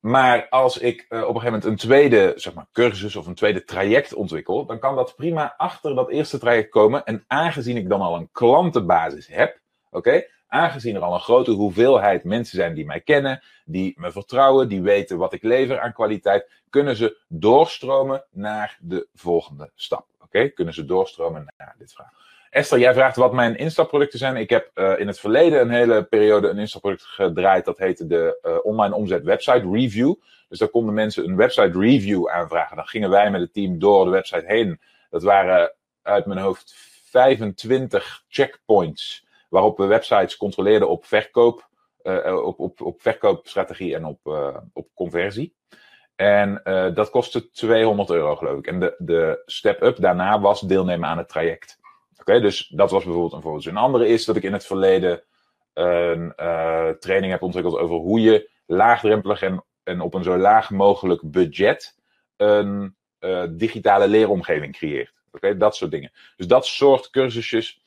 Maar 0.00 0.48
als 0.48 0.78
ik 0.78 1.06
uh, 1.08 1.18
op 1.18 1.34
een 1.34 1.40
gegeven 1.40 1.44
moment 1.44 1.64
een 1.64 1.88
tweede 1.88 2.32
zeg 2.36 2.54
maar, 2.54 2.66
cursus 2.72 3.16
of 3.16 3.26
een 3.26 3.34
tweede 3.34 3.64
traject 3.64 4.14
ontwikkel, 4.14 4.66
dan 4.66 4.78
kan 4.78 4.94
dat 4.94 5.16
prima 5.16 5.54
achter 5.56 5.94
dat 5.94 6.10
eerste 6.10 6.38
traject 6.38 6.70
komen. 6.70 7.04
En 7.04 7.24
aangezien 7.26 7.76
ik 7.76 7.88
dan 7.88 8.00
al 8.00 8.16
een 8.16 8.28
klantenbasis 8.32 9.26
heb, 9.26 9.60
oké, 9.90 10.24
aangezien 10.48 10.94
er 10.94 11.02
al 11.02 11.14
een 11.14 11.20
grote 11.20 11.50
hoeveelheid 11.50 12.24
mensen 12.24 12.56
zijn 12.56 12.74
die 12.74 12.86
mij 12.86 13.00
kennen, 13.00 13.42
die 13.64 13.94
me 13.96 14.12
vertrouwen, 14.12 14.68
die 14.68 14.82
weten 14.82 15.18
wat 15.18 15.32
ik 15.32 15.42
lever 15.42 15.80
aan 15.80 15.92
kwaliteit, 15.92 16.50
kunnen 16.70 16.96
ze 16.96 17.20
doorstromen 17.28 18.24
naar 18.30 18.78
de 18.80 19.08
volgende 19.14 19.70
stap. 19.74 20.06
Oké, 20.20 20.48
kunnen 20.48 20.74
ze 20.74 20.84
doorstromen 20.84 21.54
naar 21.56 21.74
dit 21.78 21.92
verhaal. 21.92 22.12
Esther, 22.50 22.78
jij 22.78 22.94
vraagt 22.94 23.16
wat 23.16 23.32
mijn 23.32 23.56
instapproducten 23.56 24.18
zijn. 24.18 24.36
Ik 24.36 24.50
heb 24.50 24.70
uh, 24.74 24.98
in 24.98 25.06
het 25.06 25.20
verleden 25.20 25.60
een 25.60 25.70
hele 25.70 26.04
periode 26.04 26.48
een 26.48 26.58
instapproduct 26.58 27.02
gedraaid. 27.02 27.64
Dat 27.64 27.78
heette 27.78 28.06
de 28.06 28.38
uh, 28.42 28.56
online 28.62 28.94
omzet 28.94 29.24
website 29.24 29.70
review. 29.72 30.14
Dus 30.48 30.58
daar 30.58 30.68
konden 30.68 30.94
mensen 30.94 31.24
een 31.24 31.36
website 31.36 31.78
review 31.78 32.28
aanvragen. 32.28 32.76
Dan 32.76 32.86
gingen 32.86 33.10
wij 33.10 33.30
met 33.30 33.40
het 33.40 33.52
team 33.52 33.78
door 33.78 34.04
de 34.04 34.10
website 34.10 34.44
heen. 34.46 34.80
Dat 35.10 35.22
waren 35.22 35.74
uit 36.02 36.26
mijn 36.26 36.40
hoofd 36.40 36.74
25 37.04 38.24
checkpoints. 38.28 39.26
Waarop 39.48 39.76
we 39.78 39.86
websites 39.86 40.36
controleerden 40.36 40.88
op 40.88 41.04
verkoop 41.04 41.68
op, 42.42 42.58
op, 42.58 42.80
op 42.80 43.02
verkoopstrategie 43.02 43.94
en 43.94 44.04
op, 44.04 44.18
op 44.72 44.88
conversie. 44.94 45.56
En 46.16 46.60
dat 46.94 47.10
kostte 47.10 47.50
200 47.50 48.10
euro, 48.10 48.36
geloof 48.36 48.58
ik. 48.58 48.66
En 48.66 48.80
de, 48.80 48.94
de 48.98 49.42
step-up 49.46 49.96
daarna 49.96 50.40
was 50.40 50.60
deelnemen 50.60 51.08
aan 51.08 51.18
het 51.18 51.28
traject. 51.28 51.78
Oké, 52.20 52.40
dus 52.40 52.68
dat 52.68 52.90
was 52.90 53.04
bijvoorbeeld 53.04 53.32
een 53.32 53.42
voorbeeld. 53.42 53.66
Een 53.66 53.76
andere 53.76 54.08
is 54.08 54.24
dat 54.24 54.36
ik 54.36 54.42
in 54.42 54.52
het 54.52 54.66
verleden 54.66 55.22
een 55.72 56.34
training 56.98 57.32
heb 57.32 57.42
ontwikkeld 57.42 57.76
over 57.76 57.96
hoe 57.96 58.20
je 58.20 58.50
laagdrempelig 58.66 59.42
en, 59.42 59.64
en 59.82 60.00
op 60.00 60.14
een 60.14 60.22
zo 60.22 60.36
laag 60.36 60.70
mogelijk 60.70 61.30
budget 61.30 61.96
een 62.36 62.96
digitale 63.50 64.08
leeromgeving 64.08 64.72
creëert. 64.72 65.12
Oké, 65.32 65.56
dat 65.56 65.76
soort 65.76 65.90
dingen. 65.90 66.12
Dus 66.36 66.46
dat 66.46 66.66
soort 66.66 67.10
cursusjes. 67.10 67.77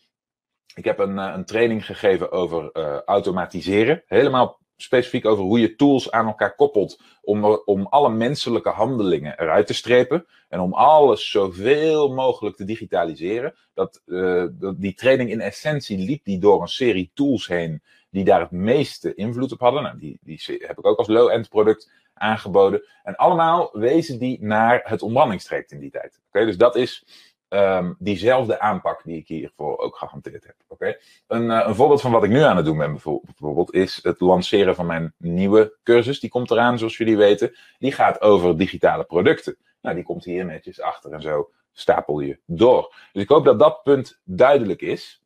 Ik 0.75 0.85
heb 0.85 0.99
een, 0.99 1.17
een 1.17 1.45
training 1.45 1.85
gegeven 1.85 2.31
over 2.31 2.69
uh, 2.73 2.99
automatiseren. 3.05 4.03
Helemaal 4.05 4.59
specifiek 4.75 5.25
over 5.25 5.43
hoe 5.43 5.59
je 5.59 5.75
tools 5.75 6.11
aan 6.11 6.27
elkaar 6.27 6.55
koppelt 6.55 7.01
om, 7.21 7.45
om 7.45 7.87
alle 7.87 8.09
menselijke 8.09 8.69
handelingen 8.69 9.39
eruit 9.39 9.67
te 9.67 9.73
strepen 9.73 10.25
en 10.49 10.59
om 10.59 10.73
alles 10.73 11.29
zoveel 11.29 12.13
mogelijk 12.13 12.55
te 12.55 12.65
digitaliseren. 12.65 13.55
Dat, 13.73 14.01
uh, 14.05 14.45
die 14.75 14.93
training 14.93 15.29
in 15.29 15.41
essentie 15.41 15.97
liep 15.97 16.23
die 16.23 16.39
door 16.39 16.61
een 16.61 16.67
serie 16.67 17.11
tools 17.13 17.47
heen 17.47 17.81
die 18.09 18.23
daar 18.23 18.39
het 18.39 18.51
meeste 18.51 19.13
invloed 19.13 19.51
op 19.51 19.59
hadden. 19.59 19.83
Nou, 19.83 19.97
die, 19.97 20.19
die 20.21 20.41
heb 20.45 20.77
ik 20.77 20.85
ook 20.85 20.97
als 20.97 21.07
low-end 21.07 21.49
product 21.49 21.89
aangeboden. 22.13 22.83
En 23.03 23.15
allemaal 23.15 23.69
wezen 23.71 24.19
die 24.19 24.37
naar 24.41 24.81
het 24.83 25.01
ontbrandingstraject 25.01 25.71
in 25.71 25.79
die 25.79 25.91
tijd. 25.91 26.19
Oké, 26.27 26.45
dus 26.45 26.57
dat 26.57 26.75
is 26.75 27.05
um, 27.53 27.95
diezelfde 27.99 28.59
aanpak 28.59 29.03
die 29.03 29.17
ik 29.17 29.27
hiervoor 29.27 29.77
ook 29.77 29.97
gehanteerd 29.97 30.45
heb. 30.45 30.55
Oké, 30.67 30.97
een, 31.27 31.43
uh, 31.43 31.63
een, 31.67 31.75
voorbeeld 31.75 32.01
van 32.01 32.11
wat 32.11 32.23
ik 32.23 32.29
nu 32.29 32.41
aan 32.41 32.55
het 32.55 32.65
doen 32.65 32.77
ben, 32.77 32.91
bijvoorbeeld, 32.91 33.73
is 33.73 33.99
het 34.03 34.19
lanceren 34.19 34.75
van 34.75 34.85
mijn 34.85 35.13
nieuwe 35.17 35.77
cursus. 35.83 36.19
Die 36.19 36.29
komt 36.29 36.51
eraan, 36.51 36.77
zoals 36.77 36.97
jullie 36.97 37.17
weten. 37.17 37.55
Die 37.79 37.91
gaat 37.91 38.21
over 38.21 38.57
digitale 38.57 39.03
producten. 39.03 39.57
Nou, 39.81 39.95
die 39.95 40.03
komt 40.03 40.23
hier 40.23 40.45
netjes 40.45 40.81
achter 40.81 41.11
en 41.11 41.21
zo 41.21 41.49
stapel 41.71 42.19
je 42.19 42.39
door. 42.45 42.95
Dus 43.11 43.23
ik 43.23 43.29
hoop 43.29 43.45
dat 43.45 43.59
dat 43.59 43.83
punt 43.83 44.19
duidelijk 44.23 44.81
is. 44.81 45.20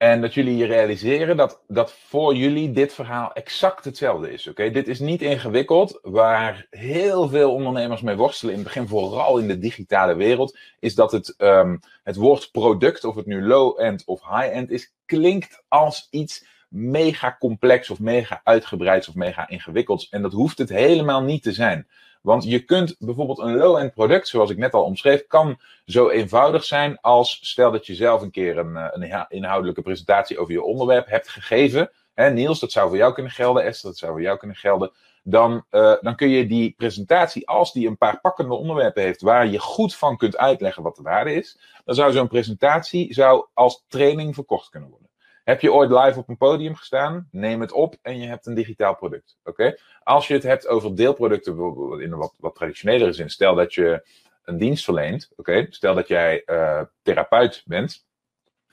En 0.00 0.20
dat 0.20 0.34
jullie 0.34 0.56
je 0.56 0.64
realiseren 0.64 1.36
dat, 1.36 1.62
dat 1.68 1.92
voor 1.92 2.34
jullie 2.34 2.70
dit 2.70 2.92
verhaal 2.92 3.32
exact 3.32 3.84
hetzelfde 3.84 4.32
is. 4.32 4.46
Oké, 4.46 4.70
Dit 4.70 4.88
is 4.88 4.98
niet 4.98 5.22
ingewikkeld. 5.22 5.98
Waar 6.02 6.66
heel 6.70 7.28
veel 7.28 7.52
ondernemers 7.52 8.00
mee 8.00 8.16
worstelen, 8.16 8.54
in 8.54 8.60
het 8.60 8.68
begin 8.68 8.88
vooral 8.88 9.38
in 9.38 9.48
de 9.48 9.58
digitale 9.58 10.14
wereld, 10.14 10.58
is 10.78 10.94
dat 10.94 11.12
het, 11.12 11.34
um, 11.38 11.80
het 12.02 12.16
woord 12.16 12.48
product, 12.52 13.04
of 13.04 13.14
het 13.14 13.26
nu 13.26 13.46
low-end 13.46 14.04
of 14.04 14.20
high-end 14.20 14.70
is, 14.70 14.92
klinkt 15.06 15.62
als 15.68 16.06
iets 16.10 16.46
mega 16.68 17.36
complex 17.38 17.90
of 17.90 17.98
mega 17.98 18.40
uitgebreid 18.44 19.08
of 19.08 19.14
mega 19.14 19.48
ingewikkelds. 19.48 20.08
En 20.08 20.22
dat 20.22 20.32
hoeft 20.32 20.58
het 20.58 20.68
helemaal 20.68 21.22
niet 21.22 21.42
te 21.42 21.52
zijn. 21.52 21.86
Want 22.20 22.44
je 22.44 22.64
kunt 22.64 22.96
bijvoorbeeld 22.98 23.38
een 23.38 23.56
low-end 23.56 23.94
product, 23.94 24.28
zoals 24.28 24.50
ik 24.50 24.56
net 24.56 24.74
al 24.74 24.84
omschreef, 24.84 25.26
kan 25.26 25.60
zo 25.84 26.08
eenvoudig 26.08 26.64
zijn 26.64 27.00
als 27.00 27.38
stel 27.42 27.70
dat 27.70 27.86
je 27.86 27.94
zelf 27.94 28.22
een 28.22 28.30
keer 28.30 28.58
een, 28.58 28.76
eh, 28.76 28.88
een 28.90 29.26
inhoudelijke 29.28 29.82
presentatie 29.82 30.38
over 30.38 30.52
je 30.52 30.62
onderwerp 30.62 31.06
hebt 31.06 31.28
gegeven. 31.28 31.90
Hè, 32.14 32.30
Niels, 32.30 32.60
dat 32.60 32.72
zou 32.72 32.88
voor 32.88 32.96
jou 32.96 33.12
kunnen 33.12 33.32
gelden. 33.32 33.64
Esther, 33.64 33.90
dat 33.90 33.98
zou 33.98 34.12
voor 34.12 34.22
jou 34.22 34.38
kunnen 34.38 34.56
gelden. 34.56 34.92
Dan, 35.22 35.64
uh, 35.70 35.94
dan 36.00 36.16
kun 36.16 36.28
je 36.28 36.46
die 36.46 36.74
presentatie, 36.76 37.48
als 37.48 37.72
die 37.72 37.88
een 37.88 37.96
paar 37.96 38.20
pakkende 38.20 38.54
onderwerpen 38.54 39.02
heeft 39.02 39.20
waar 39.20 39.46
je 39.46 39.58
goed 39.58 39.94
van 39.94 40.16
kunt 40.16 40.36
uitleggen 40.36 40.82
wat 40.82 40.96
de 40.96 41.02
waarde 41.02 41.34
is, 41.34 41.58
dan 41.84 41.94
zou 41.94 42.12
zo'n 42.12 42.28
presentatie 42.28 43.14
zou 43.14 43.46
als 43.54 43.84
training 43.88 44.34
verkocht 44.34 44.68
kunnen 44.68 44.90
worden. 44.90 45.09
Heb 45.50 45.60
je 45.60 45.72
ooit 45.72 45.90
live 45.90 46.18
op 46.18 46.28
een 46.28 46.36
podium 46.36 46.74
gestaan? 46.74 47.28
Neem 47.30 47.60
het 47.60 47.72
op 47.72 47.96
en 48.02 48.18
je 48.18 48.26
hebt 48.26 48.46
een 48.46 48.54
digitaal 48.54 48.96
product. 48.96 49.38
Oké? 49.44 49.76
Als 50.02 50.28
je 50.28 50.34
het 50.34 50.42
hebt 50.42 50.66
over 50.66 50.94
deelproducten, 50.96 51.54
in 52.00 52.12
een 52.12 52.18
wat, 52.18 52.34
wat 52.38 52.54
traditionelere 52.54 53.12
zin, 53.12 53.30
stel 53.30 53.54
dat 53.54 53.74
je 53.74 54.08
een 54.44 54.58
dienst 54.58 54.84
verleent, 54.84 55.30
oké? 55.36 55.66
Stel 55.70 55.94
dat 55.94 56.08
jij 56.08 56.42
uh, 56.46 56.82
therapeut 57.02 57.62
bent 57.66 58.06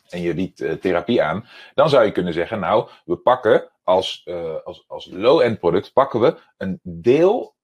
en 0.10 0.22
je 0.22 0.34
biedt 0.34 0.62
uh, 0.62 0.74
therapie 0.74 1.22
aan, 1.22 1.48
dan 1.74 1.89
zou 1.89 2.05
je 2.05 2.12
kunnen 2.12 2.34
zeggen, 2.34 2.60
nou, 2.60 2.89
we 3.05 3.15
pakken 3.17 3.69
als, 3.84 4.22
uh, 4.25 4.55
als, 4.63 4.84
als 4.88 5.10
low-end 5.12 5.60
product, 5.60 5.93
pakken 5.93 6.19
we 6.19 6.38
een 6.57 6.79
deel 6.84 7.55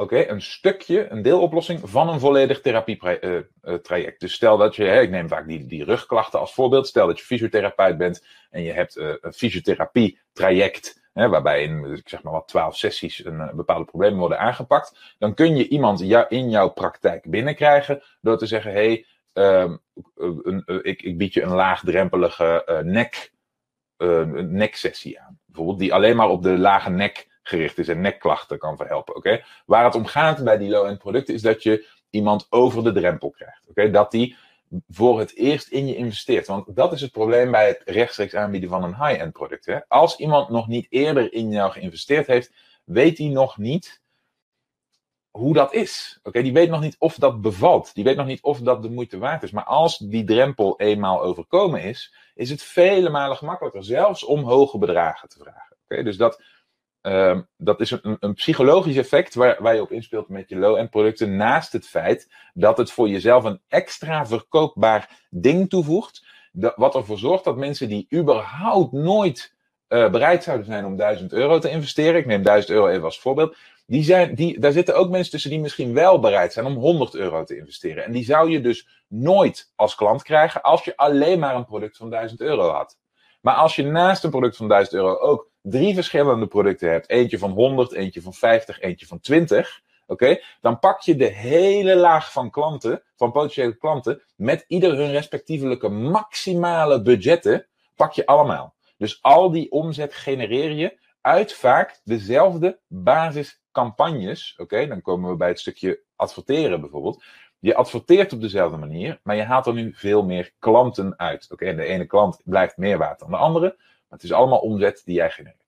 Oké, 0.00 0.28
een 0.28 0.42
stukje, 0.42 1.10
een 1.10 1.22
deeloplossing 1.22 1.80
van 1.84 2.08
een 2.08 2.20
volledig 2.20 2.60
therapietraject. 2.60 3.24
Uh, 3.88 3.98
uh, 3.98 4.18
dus 4.18 4.32
stel 4.32 4.56
dat 4.56 4.76
je, 4.76 4.84
ik 4.84 5.10
neem 5.10 5.28
vaak 5.28 5.46
die, 5.46 5.66
die 5.66 5.84
rugklachten 5.84 6.40
als 6.40 6.54
voorbeeld. 6.54 6.86
Stel 6.86 7.06
dat 7.06 7.18
je 7.18 7.24
fysiotherapeut 7.24 7.98
bent 7.98 8.26
en 8.50 8.62
je 8.62 8.72
hebt 8.72 8.96
uh, 8.96 9.14
een 9.20 9.32
fysiotherapie-traject. 9.32 11.08
Hè, 11.12 11.28
waarbij 11.28 11.62
in, 11.62 12.02
zeg 12.04 12.22
maar 12.22 12.32
wat, 12.32 12.48
twaalf 12.48 12.76
sessies 12.76 13.24
een, 13.24 13.50
bepaalde 13.54 13.84
problemen 13.84 14.18
worden 14.18 14.38
aangepakt. 14.38 15.14
Dan 15.18 15.34
kun 15.34 15.56
je 15.56 15.68
iemand 15.68 16.00
in 16.28 16.50
jouw 16.50 16.68
praktijk 16.68 17.30
binnenkrijgen 17.30 18.02
door 18.20 18.38
te 18.38 18.46
zeggen: 18.46 18.72
hey, 18.72 19.06
um, 19.32 19.80
ik, 20.82 21.02
ik 21.02 21.18
bied 21.18 21.34
je 21.34 21.42
een 21.42 21.54
laagdrempelige 21.54 22.80
nek, 22.84 23.32
neksessie 24.34 25.20
aan. 25.20 25.38
Bijvoorbeeld, 25.46 25.78
die 25.78 25.94
alleen 25.94 26.16
maar 26.16 26.28
op 26.28 26.42
de 26.42 26.58
lage 26.58 26.90
nek 26.90 27.28
gericht 27.42 27.78
is 27.78 27.88
en 27.88 28.00
nekklachten 28.00 28.58
kan 28.58 28.76
verhelpen. 28.76 29.16
Oké? 29.16 29.44
Waar 29.66 29.84
het 29.84 29.94
om 29.94 30.06
gaat 30.06 30.44
bij 30.44 30.58
die 30.58 30.70
low-end 30.70 30.98
producten 30.98 31.34
is 31.34 31.42
dat 31.42 31.62
je 31.62 31.88
iemand 32.10 32.46
over 32.50 32.84
de 32.84 32.92
drempel 32.92 33.30
krijgt. 33.30 33.68
Oké? 33.68 33.90
Dat 33.90 34.10
die 34.10 34.36
voor 34.88 35.18
het 35.18 35.36
eerst 35.36 35.68
in 35.68 35.86
je 35.86 35.96
investeert. 35.96 36.46
Want 36.46 36.76
dat 36.76 36.92
is 36.92 37.00
het 37.00 37.12
probleem 37.12 37.50
bij 37.50 37.68
het 37.68 37.82
rechtstreeks 37.84 38.34
aanbieden 38.34 38.68
van 38.68 38.82
een 38.82 39.06
high-end 39.06 39.32
product. 39.32 39.66
Hè? 39.66 39.78
Als 39.88 40.16
iemand 40.16 40.48
nog 40.48 40.68
niet 40.68 40.86
eerder 40.88 41.32
in 41.32 41.50
jou 41.50 41.72
geïnvesteerd 41.72 42.26
heeft, 42.26 42.52
weet 42.84 43.18
hij 43.18 43.28
nog 43.28 43.58
niet 43.58 44.00
hoe 45.30 45.54
dat 45.54 45.72
is. 45.72 46.18
Oké, 46.22 46.42
die 46.42 46.52
weet 46.52 46.70
nog 46.70 46.80
niet 46.80 46.96
of 46.98 47.14
dat 47.14 47.40
bevalt. 47.40 47.94
Die 47.94 48.04
weet 48.04 48.16
nog 48.16 48.26
niet 48.26 48.42
of 48.42 48.60
dat 48.60 48.82
de 48.82 48.90
moeite 48.90 49.18
waard 49.18 49.42
is. 49.42 49.50
Maar 49.50 49.64
als 49.64 49.98
die 49.98 50.24
drempel 50.24 50.80
eenmaal 50.80 51.22
overkomen 51.22 51.82
is, 51.82 52.14
is 52.34 52.50
het 52.50 52.62
vele 52.62 53.10
malen 53.10 53.36
gemakkelijker, 53.36 53.84
zelfs 53.84 54.24
om 54.24 54.42
hoge 54.42 54.78
bedragen 54.78 55.28
te 55.28 55.38
vragen. 55.38 55.76
Oké, 55.84 56.02
dus 56.02 56.16
dat 56.16 56.42
Um, 57.02 57.48
dat 57.56 57.80
is 57.80 57.90
een, 57.90 58.16
een, 58.20 58.34
psychologisch 58.34 58.96
effect 58.96 59.34
waar, 59.34 59.62
waar 59.62 59.74
je 59.74 59.82
op 59.82 59.92
inspeelt 59.92 60.28
met 60.28 60.48
je 60.48 60.56
low-end 60.56 60.90
producten. 60.90 61.36
Naast 61.36 61.72
het 61.72 61.86
feit 61.86 62.28
dat 62.54 62.78
het 62.78 62.90
voor 62.92 63.08
jezelf 63.08 63.44
een 63.44 63.60
extra 63.68 64.26
verkoopbaar 64.26 65.26
ding 65.30 65.68
toevoegt. 65.68 66.26
Dat, 66.52 66.72
wat 66.76 66.94
ervoor 66.94 67.18
zorgt 67.18 67.44
dat 67.44 67.56
mensen 67.56 67.88
die 67.88 68.06
überhaupt 68.14 68.92
nooit 68.92 69.54
uh, 69.88 70.10
bereid 70.10 70.42
zouden 70.42 70.66
zijn 70.66 70.84
om 70.84 70.96
1000 70.96 71.32
euro 71.32 71.58
te 71.58 71.70
investeren. 71.70 72.20
Ik 72.20 72.26
neem 72.26 72.42
1000 72.42 72.72
euro 72.72 72.88
even 72.88 73.04
als 73.04 73.20
voorbeeld. 73.20 73.56
Die 73.86 74.02
zijn, 74.02 74.34
die, 74.34 74.60
daar 74.60 74.72
zitten 74.72 74.96
ook 74.96 75.10
mensen 75.10 75.30
tussen 75.30 75.50
die 75.50 75.60
misschien 75.60 75.94
wel 75.94 76.20
bereid 76.20 76.52
zijn 76.52 76.66
om 76.66 76.74
100 76.74 77.14
euro 77.14 77.44
te 77.44 77.56
investeren. 77.56 78.04
En 78.04 78.12
die 78.12 78.24
zou 78.24 78.50
je 78.50 78.60
dus 78.60 78.88
nooit 79.08 79.72
als 79.76 79.94
klant 79.94 80.22
krijgen 80.22 80.62
als 80.62 80.84
je 80.84 80.96
alleen 80.96 81.38
maar 81.38 81.54
een 81.54 81.64
product 81.64 81.96
van 81.96 82.10
1000 82.10 82.40
euro 82.40 82.68
had. 82.68 82.98
Maar 83.40 83.54
als 83.54 83.76
je 83.76 83.82
naast 83.82 84.24
een 84.24 84.30
product 84.30 84.56
van 84.56 84.68
1000 84.68 84.94
euro 84.94 85.18
ook 85.18 85.50
drie 85.62 85.94
verschillende 85.94 86.46
producten 86.46 86.90
hebt, 86.90 87.10
eentje 87.10 87.38
van 87.38 87.50
100, 87.50 87.92
eentje 87.92 88.22
van 88.22 88.34
50, 88.34 88.80
eentje 88.80 89.06
van 89.06 89.20
20, 89.20 89.80
oké, 90.06 90.40
dan 90.60 90.78
pak 90.78 91.00
je 91.00 91.16
de 91.16 91.32
hele 91.32 91.96
laag 91.96 92.32
van 92.32 92.50
klanten, 92.50 93.02
van 93.16 93.32
potentiële 93.32 93.76
klanten, 93.76 94.22
met 94.36 94.64
ieder 94.68 94.96
hun 94.96 95.10
respectievelijke 95.10 95.88
maximale 95.88 97.02
budgetten, 97.02 97.66
pak 97.96 98.12
je 98.12 98.26
allemaal. 98.26 98.74
Dus 98.96 99.22
al 99.22 99.50
die 99.50 99.70
omzet 99.70 100.14
genereer 100.14 100.72
je 100.72 100.98
uit 101.20 101.52
vaak 101.52 102.00
dezelfde 102.04 102.78
basiscampagnes. 102.86 104.54
Oké, 104.56 104.86
dan 104.86 105.02
komen 105.02 105.30
we 105.30 105.36
bij 105.36 105.48
het 105.48 105.60
stukje 105.60 106.02
adverteren 106.20 106.80
bijvoorbeeld. 106.80 107.24
Je 107.58 107.74
adverteert 107.74 108.32
op 108.32 108.40
dezelfde 108.40 108.76
manier, 108.76 109.20
maar 109.22 109.36
je 109.36 109.42
haalt 109.42 109.66
er 109.66 109.74
nu 109.74 109.94
veel 109.94 110.24
meer 110.24 110.52
klanten 110.58 111.18
uit. 111.18 111.48
Oké, 111.50 111.74
de 111.74 111.84
ene 111.84 112.06
klant 112.06 112.40
blijft 112.44 112.76
meer 112.76 112.98
waard 112.98 113.18
dan 113.18 113.30
de 113.30 113.36
andere. 113.36 113.74
Maar 113.78 114.18
het 114.18 114.22
is 114.22 114.32
allemaal 114.32 114.58
omzet 114.58 115.02
die 115.04 115.14
jij 115.14 115.30
genereert. 115.30 115.58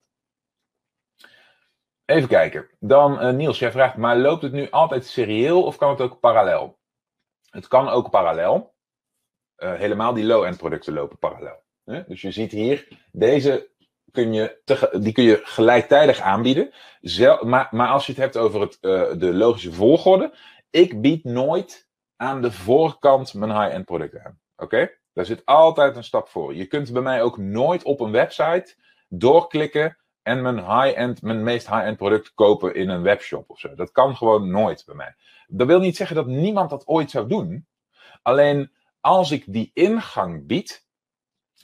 Even 2.04 2.28
kijken. 2.28 2.68
Dan 2.78 3.26
uh, 3.26 3.32
Niels, 3.32 3.58
jij 3.58 3.70
vraagt, 3.70 3.96
maar 3.96 4.16
loopt 4.16 4.42
het 4.42 4.52
nu 4.52 4.70
altijd 4.70 5.06
serieel 5.06 5.62
of 5.62 5.76
kan 5.76 5.90
het 5.90 6.00
ook 6.00 6.20
parallel? 6.20 6.78
Het 7.50 7.68
kan 7.68 7.88
ook 7.88 8.10
parallel. 8.10 8.74
Uh, 9.56 9.74
helemaal 9.74 10.14
die 10.14 10.24
low-end 10.24 10.56
producten 10.56 10.92
lopen 10.92 11.18
parallel. 11.18 11.62
Dus 11.84 12.20
je 12.20 12.30
ziet 12.30 12.52
hier, 12.52 12.88
deze 13.12 13.70
kun 14.12 14.32
je 14.32 14.60
die 15.00 15.12
kun 15.12 15.24
je 15.24 15.40
gelijktijdig 15.42 16.20
aanbieden. 16.20 16.72
Maar, 17.40 17.68
maar 17.70 17.88
als 17.88 18.06
je 18.06 18.12
het 18.12 18.20
hebt 18.20 18.36
over 18.36 18.60
het, 18.60 18.78
uh, 18.80 19.02
de 19.16 19.34
logische 19.34 19.72
volgorde. 19.72 20.34
Ik 20.70 21.00
bied 21.00 21.24
nooit 21.24 21.88
aan 22.16 22.42
de 22.42 22.52
voorkant 22.52 23.34
mijn 23.34 23.60
high-end 23.60 23.84
producten 23.84 24.24
aan. 24.24 24.40
Oké? 24.56 24.90
Daar 25.12 25.24
zit 25.24 25.44
altijd 25.44 25.96
een 25.96 26.04
stap 26.04 26.28
voor. 26.28 26.54
Je 26.54 26.66
kunt 26.66 26.92
bij 26.92 27.02
mij 27.02 27.22
ook 27.22 27.38
nooit 27.38 27.82
op 27.82 28.00
een 28.00 28.10
website 28.10 28.74
doorklikken 29.08 29.96
en 30.22 30.42
mijn 30.42 30.58
high-end, 30.58 31.22
mijn 31.22 31.42
meest 31.42 31.68
high-end 31.68 31.96
product 31.96 32.34
kopen 32.34 32.74
in 32.74 32.88
een 32.88 33.02
webshop 33.02 33.50
of 33.50 33.58
zo. 33.58 33.74
Dat 33.74 33.92
kan 33.92 34.16
gewoon 34.16 34.50
nooit 34.50 34.82
bij 34.86 34.94
mij. 34.94 35.14
Dat 35.46 35.66
wil 35.66 35.78
niet 35.78 35.96
zeggen 35.96 36.16
dat 36.16 36.26
niemand 36.26 36.70
dat 36.70 36.86
ooit 36.86 37.10
zou 37.10 37.28
doen. 37.28 37.66
Alleen 38.22 38.72
als 39.00 39.30
ik 39.30 39.44
die 39.46 39.70
ingang 39.74 40.46
bied, 40.46 40.86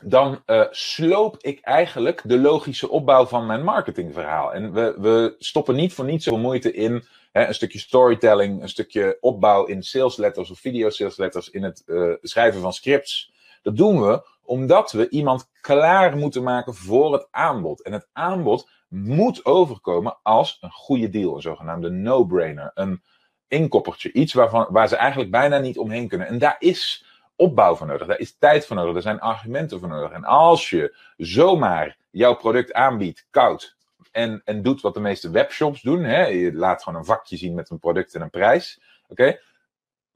dan 0.05 0.43
uh, 0.47 0.65
sloop 0.71 1.37
ik 1.41 1.61
eigenlijk 1.61 2.21
de 2.25 2.39
logische 2.39 2.89
opbouw 2.89 3.27
van 3.27 3.47
mijn 3.47 3.65
marketingverhaal. 3.65 4.53
En 4.55 4.73
we, 4.73 4.95
we 4.99 5.35
stoppen 5.39 5.75
niet 5.75 5.93
voor 5.93 6.05
niets 6.05 6.25
zoveel 6.25 6.41
moeite 6.41 6.73
in 6.73 7.05
hè, 7.33 7.47
een 7.47 7.55
stukje 7.55 7.79
storytelling, 7.79 8.63
een 8.63 8.69
stukje 8.69 9.17
opbouw 9.21 9.65
in 9.65 9.83
salesletters 9.83 10.51
of 10.51 10.59
video 10.59 10.91
salesletters, 10.91 11.51
in 11.51 11.63
het 11.63 11.83
uh, 11.87 12.15
schrijven 12.23 12.61
van 12.61 12.73
scripts. 12.73 13.33
Dat 13.63 13.77
doen 13.77 14.01
we 14.01 14.27
omdat 14.43 14.93
we 14.93 15.09
iemand 15.09 15.51
klaar 15.61 16.17
moeten 16.17 16.43
maken 16.43 16.75
voor 16.75 17.13
het 17.13 17.29
aanbod. 17.31 17.83
En 17.83 17.93
het 17.93 18.09
aanbod 18.13 18.69
moet 18.89 19.45
overkomen 19.45 20.19
als 20.23 20.59
een 20.61 20.71
goede 20.71 21.09
deal, 21.09 21.35
een 21.35 21.43
zogenaamde 21.43 21.91
no-brainer, 21.91 22.71
een 22.75 23.03
inkoppertje, 23.49 24.13
iets 24.13 24.33
waarvan, 24.33 24.67
waar 24.71 24.89
ze 24.89 24.97
eigenlijk 24.97 25.31
bijna 25.31 25.59
niet 25.59 25.79
omheen 25.79 26.09
kunnen. 26.09 26.27
En 26.27 26.39
daar 26.39 26.57
is 26.59 27.05
opbouw 27.39 27.75
voor 27.75 27.87
nodig, 27.87 28.07
daar 28.07 28.19
is 28.19 28.37
tijd 28.39 28.67
voor 28.67 28.77
nodig, 28.77 28.95
er 28.95 29.03
zijn 29.03 29.21
argumenten 29.21 29.79
voor 29.79 29.89
nodig. 29.89 30.11
En 30.11 30.25
als 30.25 30.71
je 30.71 30.97
zomaar 31.17 31.97
jouw 32.11 32.35
product 32.35 32.73
aanbiedt, 32.73 33.27
koud, 33.31 33.77
en, 34.13 34.43
en 34.45 34.63
doet 34.63 34.81
wat 34.81 34.95
de 34.95 35.01
meeste 35.01 35.31
webshops 35.31 35.83
doen, 35.83 36.03
hè, 36.03 36.27
je 36.27 36.53
laat 36.53 36.83
gewoon 36.83 36.99
een 36.99 37.05
vakje 37.05 37.37
zien 37.37 37.55
met 37.55 37.71
een 37.71 37.79
product 37.79 38.15
en 38.15 38.21
een 38.21 38.31
prijs, 38.31 38.81
oké? 39.09 39.41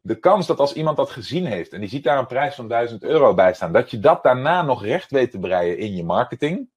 De 0.01 0.19
kans 0.19 0.47
dat 0.47 0.59
als 0.59 0.73
iemand 0.73 0.97
dat 0.97 1.11
gezien 1.11 1.47
heeft 1.47 1.73
en 1.73 1.81
die 1.81 1.89
ziet 1.89 2.05
daar 2.05 2.19
een 2.19 2.27
prijs 2.27 2.55
van 2.55 2.69
1000 2.69 3.03
euro 3.03 3.35
bij 3.35 3.55
staan, 3.55 3.73
dat 3.73 3.91
je 3.91 3.99
dat 3.99 4.23
daarna 4.23 4.63
nog 4.63 4.85
recht 4.85 5.11
weet 5.11 5.31
te 5.31 5.39
breien 5.39 5.79
in 5.79 5.97
je 5.97 6.05
marketing, 6.05 6.71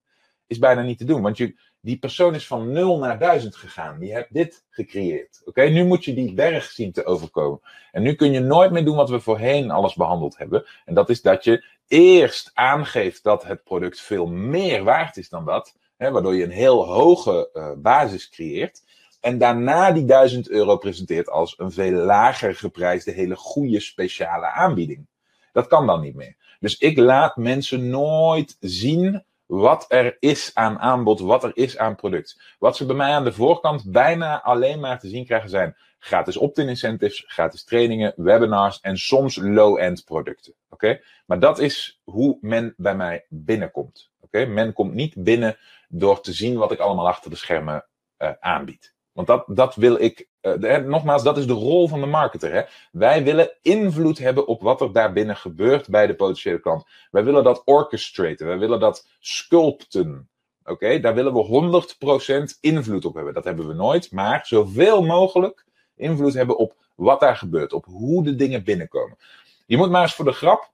is 0.48 0.60
bijna 0.60 0.82
niet 0.82 0.98
te 0.98 1.06
doen. 1.06 1.22
Want 1.22 1.38
je, 1.38 1.56
die 1.86 1.98
persoon 1.98 2.36
is 2.36 2.48
van 2.48 2.72
0 2.72 2.98
naar 2.98 3.20
1000 3.20 3.56
gegaan. 3.56 4.00
Die 4.00 4.14
hebt 4.14 4.34
dit 4.34 4.66
gecreëerd. 4.70 5.42
Oké, 5.46 5.62
nu 5.62 5.86
moet 5.86 6.06
je 6.06 6.14
die 6.14 6.34
berg 6.34 6.64
zien 6.64 6.92
te 6.92 7.06
overkomen. 7.06 7.62
En 7.92 8.02
nu 8.02 8.14
kun 8.14 8.32
je 8.32 8.40
nooit 8.40 8.72
meer 8.72 8.86
doen 8.86 8.96
wat 8.96 9.10
we 9.10 9.20
voorheen 9.20 9.72
alles 9.72 9.94
behandeld 9.94 10.38
hebben. 10.38 10.66
En 10.86 10.94
dat 10.94 11.10
is 11.10 11.22
dat 11.22 11.44
je 11.44 11.66
eerst 11.88 12.52
aangeeft 12.54 13.24
dat 13.24 13.44
het 13.44 13.64
product 13.64 14.02
veel 14.02 14.28
meer 14.28 14.84
waard 14.84 15.18
is 15.18 15.30
dan 15.30 15.46
dat. 15.46 15.76
Hè, 15.98 16.12
waardoor 16.12 16.36
je 16.36 16.44
een 16.44 16.50
heel 16.50 16.86
hoge 16.86 17.50
uh, 17.54 17.72
basis 17.78 18.30
creëert. 18.30 18.84
En 19.22 19.38
daarna 19.38 19.92
die 19.92 20.06
1000 20.06 20.50
euro 20.50 20.78
presenteert 20.78 21.30
als 21.30 21.54
een 21.58 21.72
veel 21.72 21.92
lager 21.92 22.56
geprijsde, 22.56 23.12
hele 23.12 23.36
goede 23.36 23.80
speciale 23.80 24.48
aanbieding. 24.48 25.08
Dat 25.52 25.68
kan 25.68 25.88
dan 25.88 26.02
niet 26.02 26.16
meer. 26.16 26.36
Dus 26.60 26.78
ik 26.78 26.98
laat 26.98 27.38
mensen 27.38 27.90
nooit 27.90 28.58
zien 28.60 29.24
wat 29.46 29.86
er 29.88 30.18
is 30.20 30.52
aan 30.54 30.80
aanbod, 30.80 31.20
wat 31.20 31.44
er 31.44 31.52
is 31.54 31.78
aan 31.78 31.96
product. 31.96 32.56
Wat 32.60 32.78
ze 32.78 32.86
bij 32.86 32.96
mij 32.96 33.12
aan 33.12 33.24
de 33.24 33.34
voorkant 33.34 33.92
bijna 33.92 34.42
alleen 34.42 34.80
maar 34.80 35.00
te 35.00 35.08
zien 35.08 35.26
krijgen 35.26 35.50
zijn 35.50 35.76
gratis 36.00 36.38
opt-in 36.38 36.68
incentives, 36.68 37.24
gratis 37.28 37.64
trainingen, 37.64 38.14
webinars 38.16 38.80
en 38.80 38.98
soms 38.98 39.36
low-end 39.36 40.04
producten. 40.04 40.54
Oké? 40.70 41.02
Maar 41.26 41.40
dat 41.40 41.60
is 41.60 42.02
hoe 42.04 42.38
men 42.42 42.74
bij 42.78 42.96
mij 42.96 43.26
binnenkomt. 43.30 44.12
Oké? 44.20 44.46
Men 44.46 44.74
komt 44.74 44.94
niet 44.94 45.24
binnen 45.24 45.58
door 45.88 46.22
te 46.22 46.34
zien 46.34 46.58
wat 46.58 46.72
ik 46.72 46.80
allemaal 46.80 47.08
achter 47.08 47.30
de 47.30 47.36
schermen 47.36 47.86
uh, 48.18 48.32
aanbied. 48.40 48.95
Want 49.16 49.28
dat, 49.28 49.46
dat 49.48 49.76
wil 49.76 50.02
ik, 50.02 50.28
uh, 50.42 50.78
nogmaals, 50.78 51.24
dat 51.24 51.38
is 51.38 51.48
de 51.48 51.54
rol 51.54 51.88
van 51.88 52.00
de 52.00 52.06
marketer. 52.06 52.54
Hè? 52.54 52.62
Wij 52.92 53.24
willen 53.24 53.52
invloed 53.62 54.18
hebben 54.18 54.48
op 54.48 54.62
wat 54.62 54.82
er 54.82 54.92
daarbinnen 54.92 55.36
gebeurt 55.36 55.88
bij 55.90 56.08
de 56.08 56.16
potentiële 56.16 56.60
klant. 56.60 56.86
Wij 57.12 57.24
willen 57.24 57.44
dat 57.44 57.62
orchestraten, 57.66 58.48
wij 58.48 58.58
willen 58.58 58.80
dat 58.80 59.08
sculpten. 59.20 60.30
Oké, 60.66 61.00
daar 61.00 61.14
willen 61.14 61.34
we 61.34 62.54
100% 62.56 62.60
invloed 62.60 63.06
op 63.06 63.14
hebben. 63.16 63.34
Dat 63.34 63.44
hebben 63.44 63.68
we 63.68 63.74
nooit, 63.74 64.12
maar 64.12 64.46
zoveel 64.46 65.04
mogelijk 65.04 65.66
invloed 65.96 66.34
hebben 66.34 66.58
op 66.58 66.76
wat 66.96 67.20
daar 67.20 67.38
gebeurt, 67.38 67.74
op 67.74 67.86
hoe 67.86 68.24
de 68.24 68.36
dingen 68.36 68.64
binnenkomen. 68.64 69.18
Je 69.66 69.78
moet 69.78 69.90
maar 69.90 70.02
eens 70.02 70.16
voor 70.16 70.26
de 70.26 70.32
grap 70.32 70.72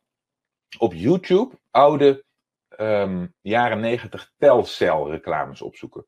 op 0.78 0.94
YouTube 0.94 1.56
oude 1.72 2.24
um, 2.80 3.34
jaren 3.42 3.80
90 3.80 4.32
telcel 4.38 5.10
reclames 5.12 5.62
opzoeken 5.62 6.06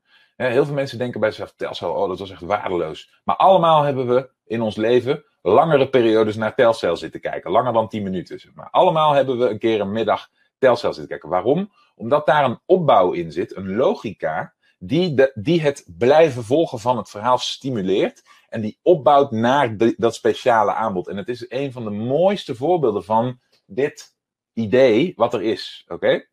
heel 0.51 0.65
veel 0.65 0.73
mensen 0.73 0.97
denken 0.97 1.19
bij 1.19 1.29
zichzelf, 1.29 1.53
Telcel, 1.57 1.93
oh 1.93 2.09
dat 2.09 2.19
was 2.19 2.31
echt 2.31 2.41
waardeloos. 2.41 3.21
Maar 3.23 3.35
allemaal 3.35 3.83
hebben 3.83 4.07
we 4.07 4.29
in 4.45 4.62
ons 4.62 4.75
leven 4.75 5.23
langere 5.41 5.89
periodes 5.89 6.35
naar 6.35 6.55
Telcel 6.55 6.97
zitten 6.97 7.21
kijken. 7.21 7.51
Langer 7.51 7.73
dan 7.73 7.88
10 7.88 8.03
minuten. 8.03 8.51
Maar. 8.53 8.69
Allemaal 8.69 9.13
hebben 9.13 9.38
we 9.38 9.50
een 9.50 9.59
keer 9.59 9.81
een 9.81 9.91
middag 9.91 10.29
Telcel 10.57 10.93
zitten 10.93 11.07
kijken. 11.07 11.29
Waarom? 11.29 11.71
Omdat 11.95 12.25
daar 12.25 12.45
een 12.45 12.59
opbouw 12.65 13.12
in 13.12 13.31
zit, 13.31 13.55
een 13.55 13.75
logica, 13.75 14.53
die, 14.77 15.31
die 15.33 15.62
het 15.62 15.85
blijven 15.97 16.44
volgen 16.44 16.79
van 16.79 16.98
het 16.98 17.09
verhaal 17.09 17.37
stimuleert. 17.37 18.24
En 18.50 18.61
die 18.61 18.79
opbouwt 18.81 19.31
naar 19.31 19.77
dat 19.98 20.15
speciale 20.15 20.74
aanbod. 20.74 21.07
En 21.07 21.18
het 21.18 21.29
is 21.29 21.46
een 21.50 21.72
van 21.72 21.83
de 21.83 21.89
mooiste 21.89 22.55
voorbeelden 22.55 23.03
van 23.03 23.39
dit 23.65 24.15
idee 24.53 25.13
wat 25.15 25.33
er 25.33 25.41
is. 25.41 25.85
Oké? 25.87 26.25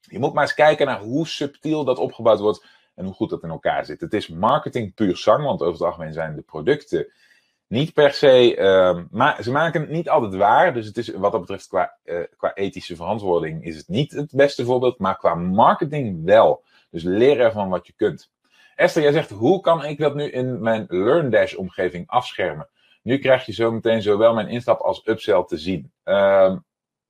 Je 0.00 0.18
moet 0.18 0.32
maar 0.32 0.42
eens 0.42 0.54
kijken 0.54 0.86
naar 0.86 1.00
hoe 1.00 1.26
subtiel 1.26 1.84
dat 1.84 1.98
opgebouwd 1.98 2.40
wordt 2.40 2.66
en 2.94 3.04
hoe 3.04 3.14
goed 3.14 3.30
dat 3.30 3.42
in 3.42 3.50
elkaar 3.50 3.84
zit. 3.84 4.00
Het 4.00 4.14
is 4.14 4.28
marketing 4.28 4.94
puur 4.94 5.16
zang, 5.16 5.44
want 5.44 5.60
over 5.60 5.72
het 5.72 5.82
algemeen 5.82 6.12
zijn 6.12 6.36
de 6.36 6.42
producten 6.42 7.12
niet 7.72 7.92
per 7.92 8.12
se, 8.12 8.56
uh, 8.56 9.02
maar 9.10 9.42
ze 9.42 9.50
maken 9.50 9.80
het 9.80 9.90
niet 9.90 10.08
altijd 10.08 10.34
waar. 10.34 10.74
Dus 10.74 10.86
het 10.86 10.96
is, 10.96 11.08
wat 11.08 11.32
dat 11.32 11.40
betreft, 11.40 11.68
qua, 11.68 11.96
uh, 12.04 12.20
qua 12.36 12.54
ethische 12.54 12.96
verantwoording, 12.96 13.64
is 13.64 13.76
het 13.76 13.88
niet 13.88 14.12
het 14.12 14.32
beste 14.34 14.64
voorbeeld, 14.64 14.98
maar 14.98 15.16
qua 15.16 15.34
marketing 15.34 16.24
wel. 16.24 16.64
Dus 16.90 17.02
leer 17.02 17.40
ervan 17.40 17.68
wat 17.68 17.86
je 17.86 17.92
kunt. 17.96 18.30
Esther, 18.74 19.02
jij 19.02 19.12
zegt, 19.12 19.30
hoe 19.30 19.60
kan 19.60 19.84
ik 19.84 19.98
dat 19.98 20.14
nu 20.14 20.24
in 20.30 20.62
mijn 20.62 20.84
LearnDash 20.88 21.54
omgeving 21.54 22.08
afschermen? 22.08 22.68
Nu 23.02 23.18
krijg 23.18 23.46
je 23.46 23.52
zo 23.52 23.72
meteen 23.72 24.02
zowel 24.02 24.34
mijn 24.34 24.48
instap 24.48 24.80
als 24.80 25.06
upsell 25.06 25.44
te 25.46 25.56
zien. 25.56 25.92
Uh, 26.04 26.56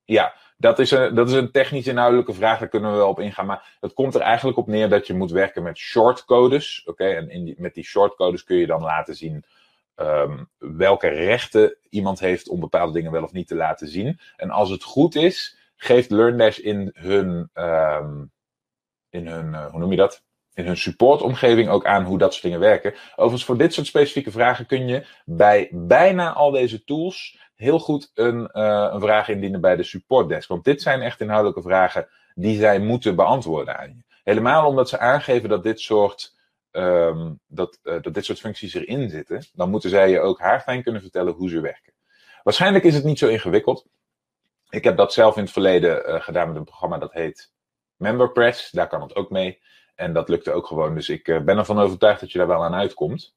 ja, 0.05 0.33
dat 0.63 0.79
is, 0.79 0.91
een, 0.91 1.15
dat 1.15 1.29
is 1.29 1.35
een 1.35 1.51
technisch 1.51 1.87
inhoudelijke 1.87 2.33
vraag, 2.33 2.59
daar 2.59 2.67
kunnen 2.67 2.91
we 2.91 2.97
wel 2.97 3.09
op 3.09 3.19
ingaan. 3.19 3.45
Maar 3.45 3.77
het 3.79 3.93
komt 3.93 4.15
er 4.15 4.21
eigenlijk 4.21 4.57
op 4.57 4.67
neer 4.67 4.89
dat 4.89 5.07
je 5.07 5.13
moet 5.13 5.31
werken 5.31 5.63
met 5.63 5.77
shortcodes. 5.77 6.83
Oké, 6.85 7.05
en 7.05 7.29
in 7.29 7.43
die, 7.43 7.55
met 7.57 7.73
die 7.73 7.83
shortcodes 7.83 8.43
kun 8.43 8.57
je 8.57 8.65
dan 8.65 8.81
laten 8.81 9.15
zien 9.15 9.43
um, 9.95 10.49
welke 10.57 11.07
rechten 11.07 11.77
iemand 11.89 12.19
heeft 12.19 12.49
om 12.49 12.59
bepaalde 12.59 12.93
dingen 12.93 13.11
wel 13.11 13.23
of 13.23 13.31
niet 13.31 13.47
te 13.47 13.55
laten 13.55 13.87
zien. 13.87 14.19
En 14.35 14.49
als 14.49 14.69
het 14.69 14.83
goed 14.83 15.15
is, 15.15 15.57
geeft 15.75 16.11
LearnDash 16.11 16.57
in 16.57 16.91
hun, 16.93 17.49
um, 17.53 18.31
in 19.09 19.27
hun 19.27 19.47
uh, 19.47 19.65
hoe 19.65 19.79
noem 19.79 19.91
je 19.91 19.97
dat? 19.97 20.23
In 20.53 20.65
hun 20.65 20.77
supportomgeving 20.77 21.69
ook 21.69 21.85
aan 21.85 22.03
hoe 22.03 22.17
dat 22.17 22.31
soort 22.31 22.43
dingen 22.43 22.59
werken. 22.59 22.93
Overigens, 23.11 23.45
voor 23.45 23.57
dit 23.57 23.73
soort 23.73 23.87
specifieke 23.87 24.31
vragen 24.31 24.65
kun 24.65 24.87
je 24.87 25.05
bij 25.25 25.69
bijna 25.71 26.33
al 26.33 26.51
deze 26.51 26.83
tools 26.83 27.37
heel 27.55 27.79
goed 27.79 28.11
een, 28.13 28.49
uh, 28.53 28.89
een 28.91 29.01
vraag 29.01 29.29
indienen 29.29 29.61
bij 29.61 29.75
de 29.75 29.83
supportdesk. 29.83 30.49
Want 30.49 30.63
dit 30.63 30.81
zijn 30.81 31.01
echt 31.01 31.21
inhoudelijke 31.21 31.61
vragen 31.61 32.07
die 32.35 32.59
zij 32.59 32.79
moeten 32.79 33.15
beantwoorden 33.15 33.79
aan 33.79 33.89
je. 33.89 34.03
Helemaal 34.23 34.67
omdat 34.67 34.89
ze 34.89 34.99
aangeven 34.99 35.49
dat 35.49 35.63
dit 35.63 35.79
soort, 35.79 36.35
um, 36.71 37.39
dat, 37.47 37.79
uh, 37.83 38.01
dat 38.01 38.13
dit 38.13 38.25
soort 38.25 38.39
functies 38.39 38.73
erin 38.73 39.09
zitten, 39.09 39.45
dan 39.53 39.69
moeten 39.69 39.89
zij 39.89 40.09
je 40.09 40.19
ook 40.19 40.39
haarfijn 40.39 40.83
kunnen 40.83 41.01
vertellen 41.01 41.33
hoe 41.33 41.49
ze 41.49 41.59
werken. 41.61 41.93
Waarschijnlijk 42.43 42.83
is 42.83 42.95
het 42.95 43.03
niet 43.03 43.19
zo 43.19 43.27
ingewikkeld. 43.27 43.85
Ik 44.69 44.83
heb 44.83 44.97
dat 44.97 45.13
zelf 45.13 45.35
in 45.35 45.43
het 45.43 45.51
verleden 45.51 46.09
uh, 46.09 46.21
gedaan 46.21 46.47
met 46.47 46.57
een 46.57 46.63
programma 46.63 46.97
dat 46.97 47.13
heet 47.13 47.51
MemberPress. 47.95 48.71
Daar 48.71 48.87
kan 48.87 49.01
het 49.01 49.15
ook 49.15 49.29
mee. 49.29 49.61
En 49.95 50.13
dat 50.13 50.29
lukte 50.29 50.51
ook 50.51 50.67
gewoon. 50.67 50.95
Dus 50.95 51.09
ik 51.09 51.23
ben 51.23 51.57
ervan 51.57 51.79
overtuigd 51.79 52.19
dat 52.19 52.31
je 52.31 52.37
daar 52.37 52.47
wel 52.47 52.63
aan 52.63 52.73
uitkomt. 52.73 53.35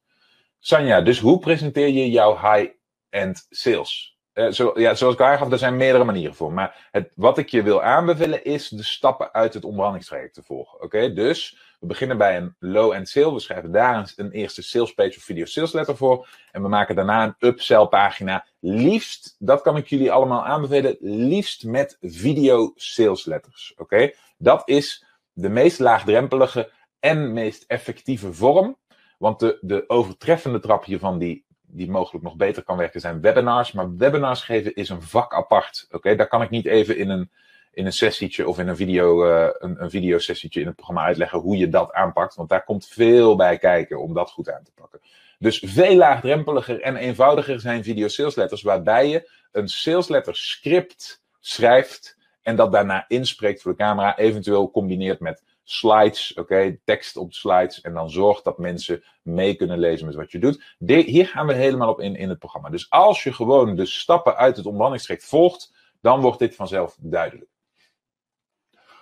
Sanja, 0.59 1.01
dus 1.01 1.19
hoe 1.19 1.39
presenteer 1.39 1.87
je 1.87 2.09
jouw 2.09 2.35
high-end 2.35 3.45
sales? 3.49 4.17
Uh, 4.33 4.51
zo, 4.51 4.71
ja, 4.75 4.93
zoals 4.93 5.13
ik 5.13 5.21
aangaf, 5.21 5.51
er 5.51 5.57
zijn 5.57 5.77
meerdere 5.77 6.03
manieren 6.03 6.35
voor. 6.35 6.53
Maar 6.53 6.87
het, 6.91 7.11
wat 7.15 7.37
ik 7.37 7.49
je 7.49 7.63
wil 7.63 7.81
aanbevelen 7.81 8.43
is 8.43 8.69
de 8.69 8.83
stappen 8.83 9.33
uit 9.33 9.53
het 9.53 9.63
onderhandelingstraject 9.63 10.33
te 10.33 10.43
volgen. 10.43 10.81
Oké, 10.81 11.13
dus 11.13 11.57
we 11.79 11.87
beginnen 11.87 12.17
bij 12.17 12.37
een 12.37 12.55
low-end 12.59 13.09
sale. 13.09 13.33
We 13.33 13.39
schrijven 13.39 13.71
daar 13.71 13.97
een, 13.97 14.07
een, 14.15 14.31
eerste 14.31 14.61
sales 14.61 14.93
page 14.93 15.17
of 15.17 15.23
video 15.23 15.45
sales 15.45 15.73
letter 15.73 15.97
voor. 15.97 16.27
En 16.51 16.61
we 16.61 16.67
maken 16.67 16.95
daarna 16.95 17.23
een 17.23 17.35
upsell 17.39 17.85
pagina. 17.85 18.45
Liefst, 18.59 19.35
dat 19.39 19.61
kan 19.61 19.77
ik 19.77 19.87
jullie 19.87 20.11
allemaal 20.11 20.45
aanbevelen, 20.45 20.97
liefst 20.99 21.63
met 21.63 21.97
video 22.01 22.71
sales 22.75 23.25
letters. 23.25 23.73
Oké, 23.77 24.11
dat 24.37 24.61
is 24.65 25.05
de 25.37 25.49
meest 25.49 25.79
laagdrempelige 25.79 26.71
en 26.99 27.33
meest 27.33 27.63
effectieve 27.67 28.33
vorm. 28.33 28.77
Want 29.17 29.39
de, 29.39 29.57
de 29.61 29.83
overtreffende 29.87 30.59
trap 30.59 30.85
hiervan, 30.85 31.17
die 31.17 31.45
die 31.69 31.89
mogelijk 31.89 32.23
nog 32.23 32.35
beter 32.35 32.63
kan 32.63 32.77
werken, 32.77 32.99
zijn 32.99 33.21
webinars. 33.21 33.71
Maar 33.71 33.95
webinars 33.95 34.41
geven 34.41 34.75
is 34.75 34.89
een 34.89 35.01
vak 35.01 35.33
apart. 35.33 35.87
Oké, 35.91 36.15
daar 36.15 36.27
kan 36.27 36.41
ik 36.41 36.49
niet 36.49 36.65
even 36.65 36.97
in 36.97 37.09
een, 37.09 37.31
in 37.71 37.85
een 37.85 37.93
sessietje 37.93 38.47
of 38.47 38.59
in 38.59 38.67
een, 38.67 38.75
video, 38.75 39.25
uh, 39.25 39.49
een, 39.57 39.83
een 39.83 39.89
videosessietje 39.89 40.59
in 40.59 40.65
het 40.65 40.75
programma 40.75 41.05
uitleggen 41.05 41.39
hoe 41.39 41.57
je 41.57 41.69
dat 41.69 41.91
aanpakt. 41.91 42.35
Want 42.35 42.49
daar 42.49 42.63
komt 42.63 42.87
veel 42.87 43.35
bij 43.35 43.57
kijken 43.57 44.01
om 44.01 44.13
dat 44.13 44.31
goed 44.31 44.51
aan 44.51 44.63
te 44.63 44.71
pakken. 44.75 45.01
Dus 45.39 45.63
veel 45.65 45.95
laagdrempeliger 45.95 46.81
en 46.81 46.95
eenvoudiger 46.95 47.59
zijn 47.59 47.83
video 47.83 48.07
salesletters, 48.07 48.61
waarbij 48.61 49.09
je 49.09 49.29
een 49.51 49.67
salesletter 49.67 50.35
script 50.35 51.23
schrijft 51.39 52.16
en 52.47 52.55
dat 52.55 52.71
daarna 52.71 53.05
inspreekt 53.07 53.61
voor 53.61 53.71
de 53.71 53.77
camera, 53.77 54.17
eventueel 54.17 54.71
combineert 54.71 55.19
met 55.19 55.43
slides, 55.63 56.33
oké, 56.33 56.77
tekst 56.85 57.17
op 57.17 57.29
de 57.29 57.35
slides. 57.35 57.81
En 57.81 57.93
dan 57.93 58.09
zorg 58.09 58.41
dat 58.41 58.57
mensen 58.57 59.03
mee 59.21 59.55
kunnen 59.55 59.79
lezen 59.79 60.05
met 60.05 60.15
wat 60.15 60.31
je 60.31 60.39
doet. 60.39 60.75
hier 60.85 61.27
gaan 61.27 61.47
we 61.47 61.53
helemaal 61.53 61.89
op 61.89 61.99
in 61.99 62.15
in 62.15 62.29
het 62.29 62.39
programma. 62.39 62.69
Dus 62.69 62.89
als 62.89 63.23
je 63.23 63.33
gewoon 63.33 63.75
de 63.75 63.85
stappen 63.85 64.35
uit 64.35 64.55
het 64.55 64.65
onderhandelingstraject 64.65 65.25
volgt, 65.25 65.75
Dan 66.01 66.21
wordt 66.21 66.39
dit 66.39 66.55
vanzelf 66.55 66.97
duidelijk. 66.99 67.49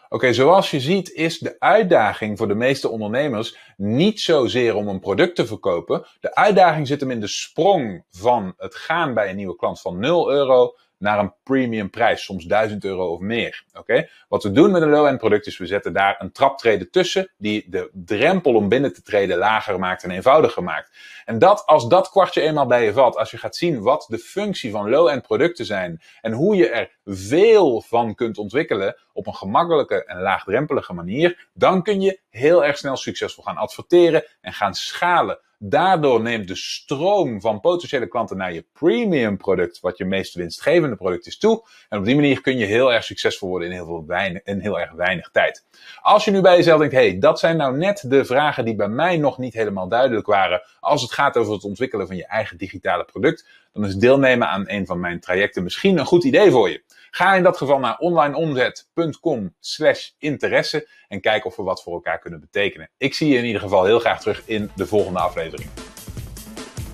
Oké, 0.09 0.33
zoals 0.33 0.71
je 0.71 0.79
ziet 0.79 1.11
is 1.11 1.39
de 1.39 1.55
uitdaging 1.59 2.37
voor 2.37 2.47
de 2.47 2.55
meeste 2.55 2.89
ondernemers 2.89 3.57
niet 3.77 4.19
zozeer 4.19 4.75
om 4.75 4.87
een 4.87 4.99
product 4.99 5.35
te 5.35 5.45
verkopen. 5.45 6.05
De 6.19 6.35
uitdaging 6.35 6.87
zit 6.87 6.99
hem 6.99 7.11
in 7.11 7.19
de 7.19 7.27
sprong 7.27 8.05
van 8.09 8.53
het 8.57 8.75
gaan 8.75 9.13
bij 9.13 9.29
een 9.29 9.35
nieuwe 9.35 9.55
klant 9.55 9.81
van 9.81 9.99
0 9.99 10.31
euro 10.31 10.75
naar 10.97 11.19
een 11.19 11.33
premium 11.43 11.89
prijs, 11.89 12.23
soms 12.23 12.45
1000 12.45 12.83
euro 12.83 13.07
of 13.07 13.19
meer. 13.19 13.63
Oké? 13.73 14.07
Wat 14.27 14.43
we 14.43 14.51
doen 14.51 14.71
met 14.71 14.81
een 14.81 14.89
low-end 14.89 15.17
product 15.17 15.47
is 15.47 15.57
we 15.57 15.65
zetten 15.65 15.93
daar 15.93 16.15
een 16.19 16.31
traptreden 16.31 16.91
tussen 16.91 17.31
die 17.37 17.65
de 17.69 17.89
drempel 17.93 18.53
om 18.53 18.69
binnen 18.69 18.93
te 18.93 19.01
treden 19.01 19.37
lager 19.37 19.79
maakt 19.79 20.03
en 20.03 20.11
eenvoudiger 20.11 20.63
maakt. 20.63 20.91
En 21.25 21.39
dat, 21.39 21.65
als 21.65 21.87
dat 21.87 22.09
kwartje 22.09 22.41
eenmaal 22.41 22.65
bij 22.65 22.83
je 22.83 22.93
valt, 22.93 23.15
als 23.17 23.31
je 23.31 23.37
gaat 23.37 23.55
zien 23.55 23.81
wat 23.81 24.05
de 24.09 24.17
functie 24.17 24.71
van 24.71 24.89
low-end 24.89 25.21
producten 25.21 25.65
zijn 25.65 26.01
en 26.21 26.31
hoe 26.31 26.55
je 26.55 26.69
er 26.69 26.97
veel 27.05 27.81
van 27.81 28.15
kunt 28.15 28.37
ontwikkelen 28.37 28.95
op 29.13 29.27
een 29.27 29.35
gemakkelijke 29.35 30.05
en 30.05 30.21
laagdrempelige 30.21 30.93
manier, 30.93 31.47
dan 31.53 31.83
kun 31.83 32.01
je 32.01 32.19
heel 32.29 32.65
erg 32.65 32.77
snel 32.77 32.97
succesvol 32.97 33.43
gaan 33.43 33.57
adverteren 33.57 34.25
en 34.41 34.53
gaan 34.53 34.73
schalen. 34.73 35.39
Daardoor 35.59 36.21
neemt 36.21 36.47
de 36.47 36.55
stroom 36.55 37.41
van 37.41 37.59
potentiële 37.59 38.07
klanten 38.07 38.37
naar 38.37 38.53
je 38.53 38.65
premium 38.73 39.37
product, 39.37 39.79
wat 39.79 39.97
je 39.97 40.05
meest 40.05 40.33
winstgevende 40.33 40.95
product 40.95 41.27
is, 41.27 41.37
toe. 41.37 41.67
En 41.89 41.97
op 41.97 42.05
die 42.05 42.15
manier 42.15 42.41
kun 42.41 42.57
je 42.57 42.65
heel 42.65 42.93
erg 42.93 43.03
succesvol 43.03 43.49
worden 43.49 43.67
in 43.67 43.73
heel, 43.73 43.85
veel 43.85 44.05
weinig, 44.05 44.41
in 44.43 44.59
heel 44.59 44.79
erg 44.79 44.91
weinig 44.91 45.29
tijd. 45.31 45.65
Als 46.01 46.25
je 46.25 46.31
nu 46.31 46.41
bij 46.41 46.55
jezelf 46.55 46.79
denkt, 46.79 46.93
hey, 46.93 47.19
dat 47.19 47.39
zijn 47.39 47.57
nou 47.57 47.77
net 47.77 48.03
de 48.07 48.25
vragen 48.25 48.65
die 48.65 48.75
bij 48.75 48.87
mij 48.87 49.17
nog 49.17 49.37
niet 49.37 49.53
helemaal 49.53 49.87
duidelijk 49.87 50.27
waren 50.27 50.61
als 50.79 51.01
het 51.01 51.11
gaat 51.11 51.37
over 51.37 51.53
het 51.53 51.63
ontwikkelen 51.63 52.07
van 52.07 52.15
je 52.15 52.27
eigen 52.27 52.57
digitale 52.57 53.05
product, 53.05 53.47
dan 53.73 53.85
is 53.85 53.95
deelnemen 53.95 54.47
aan 54.47 54.63
een 54.69 54.85
van 54.85 54.99
mijn 54.99 55.19
trajecten 55.19 55.63
misschien 55.63 55.97
een 55.97 56.05
goed 56.05 56.23
idee 56.23 56.51
voor 56.51 56.69
je. 56.69 56.83
Ga 57.15 57.35
in 57.35 57.43
dat 57.43 57.57
geval 57.57 57.79
naar 57.79 57.97
onlineomzet.com 57.97 59.55
slash 59.59 60.09
interesse 60.17 60.89
en 61.07 61.21
kijk 61.21 61.45
of 61.45 61.55
we 61.55 61.63
wat 61.63 61.83
voor 61.83 61.93
elkaar 61.93 62.19
kunnen 62.19 62.39
betekenen. 62.39 62.89
Ik 62.97 63.13
zie 63.13 63.29
je 63.29 63.37
in 63.37 63.45
ieder 63.45 63.61
geval 63.61 63.85
heel 63.85 63.99
graag 63.99 64.19
terug 64.19 64.41
in 64.45 64.71
de 64.75 64.87
volgende 64.87 65.19
aflevering. 65.19 65.69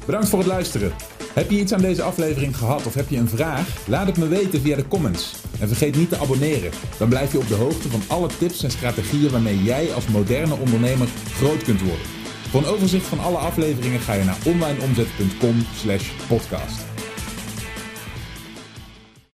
Bedankt 0.06 0.30
voor 0.30 0.40
het 0.40 0.48
luisteren. 0.48 0.94
Heb 1.34 1.50
je 1.50 1.60
iets 1.60 1.74
aan 1.74 1.82
deze 1.82 2.02
aflevering 2.02 2.58
gehad 2.58 2.86
of 2.86 2.94
heb 2.94 3.10
je 3.10 3.18
een 3.18 3.28
vraag? 3.28 3.88
Laat 3.88 4.08
het 4.08 4.18
me 4.18 4.28
weten 4.28 4.62
via 4.62 4.76
de 4.76 4.88
comments. 4.88 5.34
En 5.60 5.68
vergeet 5.68 5.96
niet 5.96 6.10
te 6.10 6.18
abonneren. 6.18 6.72
Dan 6.98 7.10
blijf 7.10 7.32
je 7.32 7.38
op 7.38 7.48
de 7.48 7.56
hoogte 7.56 7.90
van 7.90 8.02
alle 8.08 8.28
tips 8.28 8.64
en 8.64 8.72
strategieën 8.72 9.32
waarmee 9.32 9.64
jij 9.64 9.94
als 9.94 10.08
moderne 10.08 10.56
ondernemer 10.56 11.08
groot 11.08 11.64
kunt 11.64 11.82
worden. 11.82 12.06
Voor 12.50 12.62
een 12.62 12.68
overzicht 12.68 13.06
van 13.06 13.20
alle 13.20 13.38
afleveringen 13.38 14.00
ga 14.00 14.14
je 14.14 14.24
naar 14.24 14.38
onlineomzet.com/podcast. 14.46 16.91